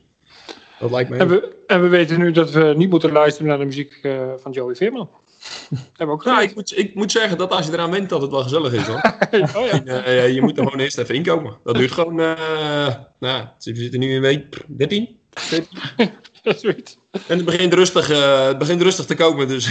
[0.79, 1.31] Dat lijkt mij En ook.
[1.31, 4.51] we, en we weten nu dat we niet moeten luisteren naar de muziek eh, van
[4.51, 5.09] Joey Veerman.
[5.69, 8.21] hebben we ook Nou, ik moet, ik moet zeggen dat als je eraan went, dat
[8.21, 9.01] het wel gezellig is, hoor.
[9.55, 9.69] oh, ja.
[9.69, 11.57] En, eh, je moet er gewoon eerst even inkomen.
[11.63, 15.19] Dat duurt gewoon, eh nou, we zitten nu in week 13.
[15.31, 15.79] 14.
[16.43, 16.97] Dat is zoiets.
[17.11, 19.69] En het begint rustig, eh, het begint rustig te komen, dus...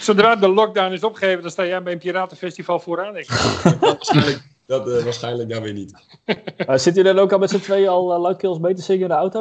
[0.00, 3.12] Zodra de lockdown is opgegeven, dan sta jij bij een piratenfestival vooraan.
[3.12, 4.42] denk ik.
[4.70, 5.92] Dat eh, waarschijnlijk dan weer niet.
[6.26, 6.36] Uh,
[6.84, 9.08] zitten jullie dan ook al met z'n tweeën al uh, luidkeels mee te zingen in
[9.08, 9.40] de auto?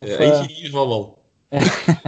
[0.00, 1.18] Uh, Of, eentje eh, in ieder geval wel.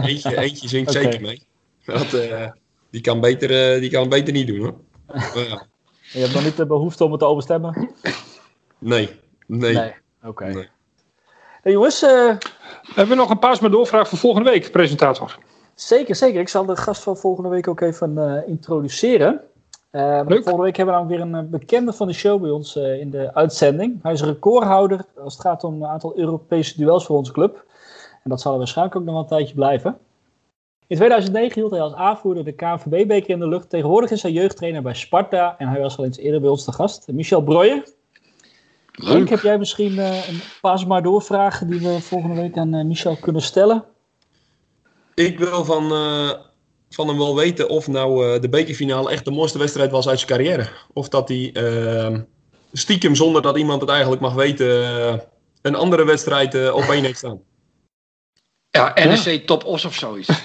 [0.05, 1.41] eentje, eentje zingt zeker mee.
[1.85, 2.51] Dat, eh,
[2.89, 4.75] die, kan beter, eh, die kan het beter niet doen, hoor.
[5.05, 5.65] Maar ja,
[6.13, 7.91] Je hebt nog niet de behoefte om het te overstemmen?
[8.79, 9.09] nee,
[9.47, 9.93] nee.
[10.23, 10.45] Oké.
[10.45, 10.69] Nee.
[11.61, 12.35] Hey, jongens, eh,
[12.81, 15.37] Hebben we nog een paas met doorvraag voor volgende week, presentator?
[15.75, 16.39] zeker, zeker.
[16.39, 19.41] Ik zal de gast van volgende week ook even eh, introduceren.
[19.89, 20.43] Eh, Leuk.
[20.43, 22.99] Volgende week hebben we namelijk weer een eh, bekende van de show bij ons eh,
[22.99, 23.99] in de uitzending.
[24.03, 27.65] Hij is recordhouder als het gaat om een aantal Europese duels voor onze club.
[28.23, 29.97] En dat zal er waarschijnlijk ook nog wel een tijdje blijven.
[30.87, 33.69] In 2009 hield hij als aanvoerder de KNVB-beker in de lucht.
[33.69, 36.71] Tegenwoordig is hij jeugdtrainer bij Sparta en hij was al eens eerder bij ons te
[36.71, 37.07] gast.
[37.11, 37.83] Michel Breuer.
[38.91, 42.85] Henk, heb jij misschien eh, een pas maar doorvragen die we volgende week aan eh,
[42.85, 43.83] Michel kunnen stellen?
[45.13, 46.29] Ik wil van, eh,
[46.89, 50.19] van hem wel weten of nou eh, de bekerfinale echt de mooiste wedstrijd was uit
[50.19, 50.67] zijn carrière.
[50.93, 52.15] Of dat hij eh,
[52.73, 55.13] stiekem, zonder dat iemand het eigenlijk mag weten, eh,
[55.61, 57.41] een andere wedstrijd eh, op één heeft staan.
[58.69, 60.27] Ja, NEC Top Os of zoiets.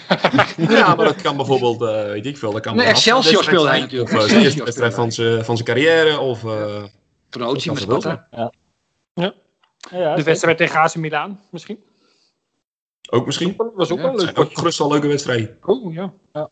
[0.68, 2.53] Ja, maar dat kan bijvoorbeeld, eh, weet ik veel.
[2.53, 4.12] Dat kan Nee, Excelsior speelde hij natuurlijk.
[4.12, 6.18] Of de eerste wedstrijd van zijn, van zijn carrière.
[6.18, 6.84] Of, eh,
[7.28, 8.28] Promotie met Sparta.
[9.90, 11.82] Ja, De wedstrijd tegen AC Milan, misschien?
[13.11, 13.55] Ook misschien.
[13.57, 15.57] Dat was ook Ja, wel leuk ook gerust wel leuke wedstrijden.
[15.63, 16.13] Oh, ja.
[16.33, 16.51] Ja.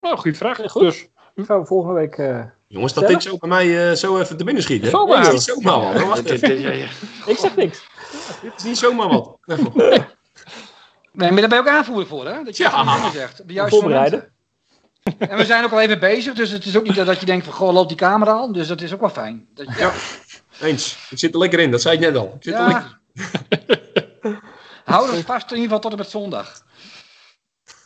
[0.00, 0.58] Nou, goede vraag.
[0.62, 0.82] Ja, goed.
[0.82, 2.14] Dus, Die gaan we volgende week.
[2.18, 4.82] eh, Jongens, dat dit zo bij mij eh, zo even te binnen schiet.
[4.82, 4.88] Hè?
[4.90, 5.16] Zomaar.
[5.24, 6.02] Dit is niet zomaar wat.
[6.06, 6.48] Wacht Dit- even.
[6.48, 6.86] dit- ja, ja.
[7.32, 7.86] Ik zeg niks.
[8.42, 9.36] Dit is niet zomaar wat.
[11.12, 12.42] Nee, maar daar ben je ook aanvoerder voor, hè?
[12.44, 12.82] Dat je Ja.
[12.84, 13.10] ja.
[13.10, 13.40] zegt.
[13.40, 14.28] op De juiste Voorbereiden.
[15.18, 17.44] En we zijn ook al even bezig, dus het is ook niet dat je denkt
[17.44, 18.52] van, goh, loopt die camera al?
[18.52, 19.46] Dus dat is ook wel fijn.
[19.54, 19.92] Dat je, Ja.
[20.60, 21.06] Eens.
[21.10, 22.32] Ik zit er lekker in, dat zei ik net al.
[22.36, 23.75] Ik zit er lekker ja.
[24.86, 26.62] Hou het vast in ieder geval tot en met zondag.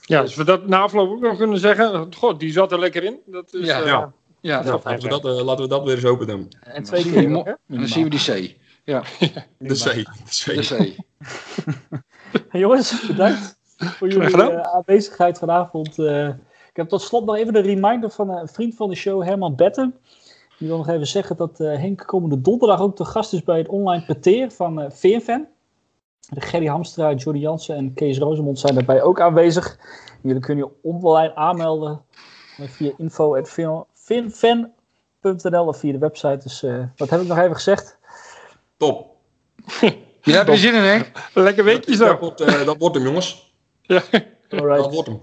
[0.01, 2.15] ja, dus we dat na afloop ook nog kunnen zeggen.
[2.15, 3.19] God, die zat er lekker in.
[3.27, 3.81] Dat is, Ja.
[3.81, 4.13] eh, Ja.
[4.43, 6.49] Ja, Nou, laten, we dat, eh, laten we dat weer eens open doen.
[6.61, 7.59] En twee Dan keer.
[7.69, 8.25] En dan zien we die C.
[9.59, 9.85] De C.
[9.85, 10.05] De
[10.45, 10.45] C.
[10.45, 10.97] De C.
[12.49, 15.99] Hey, jongens, bedankt voor jullie eh, aanwezigheid vanavond.
[15.99, 16.29] Eh,
[16.69, 19.57] ik heb tot slot nog even de reminder van een vriend van de show, Herman
[19.57, 19.95] Betten.
[20.59, 23.59] Die wil nog even zeggen dat eh, Henk komende donderdag ook te gast is bij
[23.59, 24.89] het online peteer van eh.
[24.91, 25.47] De
[26.35, 29.79] Gerry Hamstra, Jordi Jansen en Kees Rosemond zijn daarbij ook aanwezig.
[30.23, 32.03] Jullie kunnen je online aanmelden
[32.59, 36.39] via info.finfan.nl of via de website.
[36.43, 37.99] Dus eh, wat heb ik nog even gezegd?
[38.77, 39.07] Top.
[40.23, 41.01] Je hebt er zin in, hè?
[41.35, 42.19] Lekker weekje Dat zo.
[42.19, 43.55] wordt, eh, dat wordt hem, jongens.
[43.83, 44.03] Ja,
[44.49, 44.93] Dat Alright.
[44.95, 45.21] wordt hem.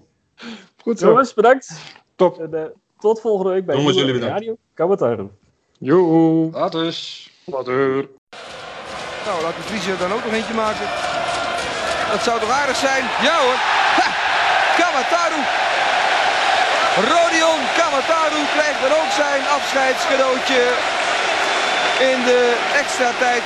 [0.82, 1.08] goed zo.
[1.08, 1.72] Jongens, bedankt.
[2.16, 2.40] Top.
[2.40, 2.64] En, eh,
[3.00, 4.34] tot volgende week bij Jongens, jullie bedankt.
[4.34, 5.30] Radio Kabataru.
[5.80, 6.52] Joe.
[6.52, 6.74] Wat.
[7.46, 8.10] Later.
[9.28, 10.88] Nou, laat de Vries er dan ook nog eentje maken.
[12.12, 13.04] Dat zou toch aardig zijn?
[13.22, 13.58] Ja hoor.
[14.00, 14.10] Ha!
[17.14, 20.62] Rodion Kamataru krijgt dan ook zijn afscheidscadeautje
[22.00, 23.44] in de extra tijd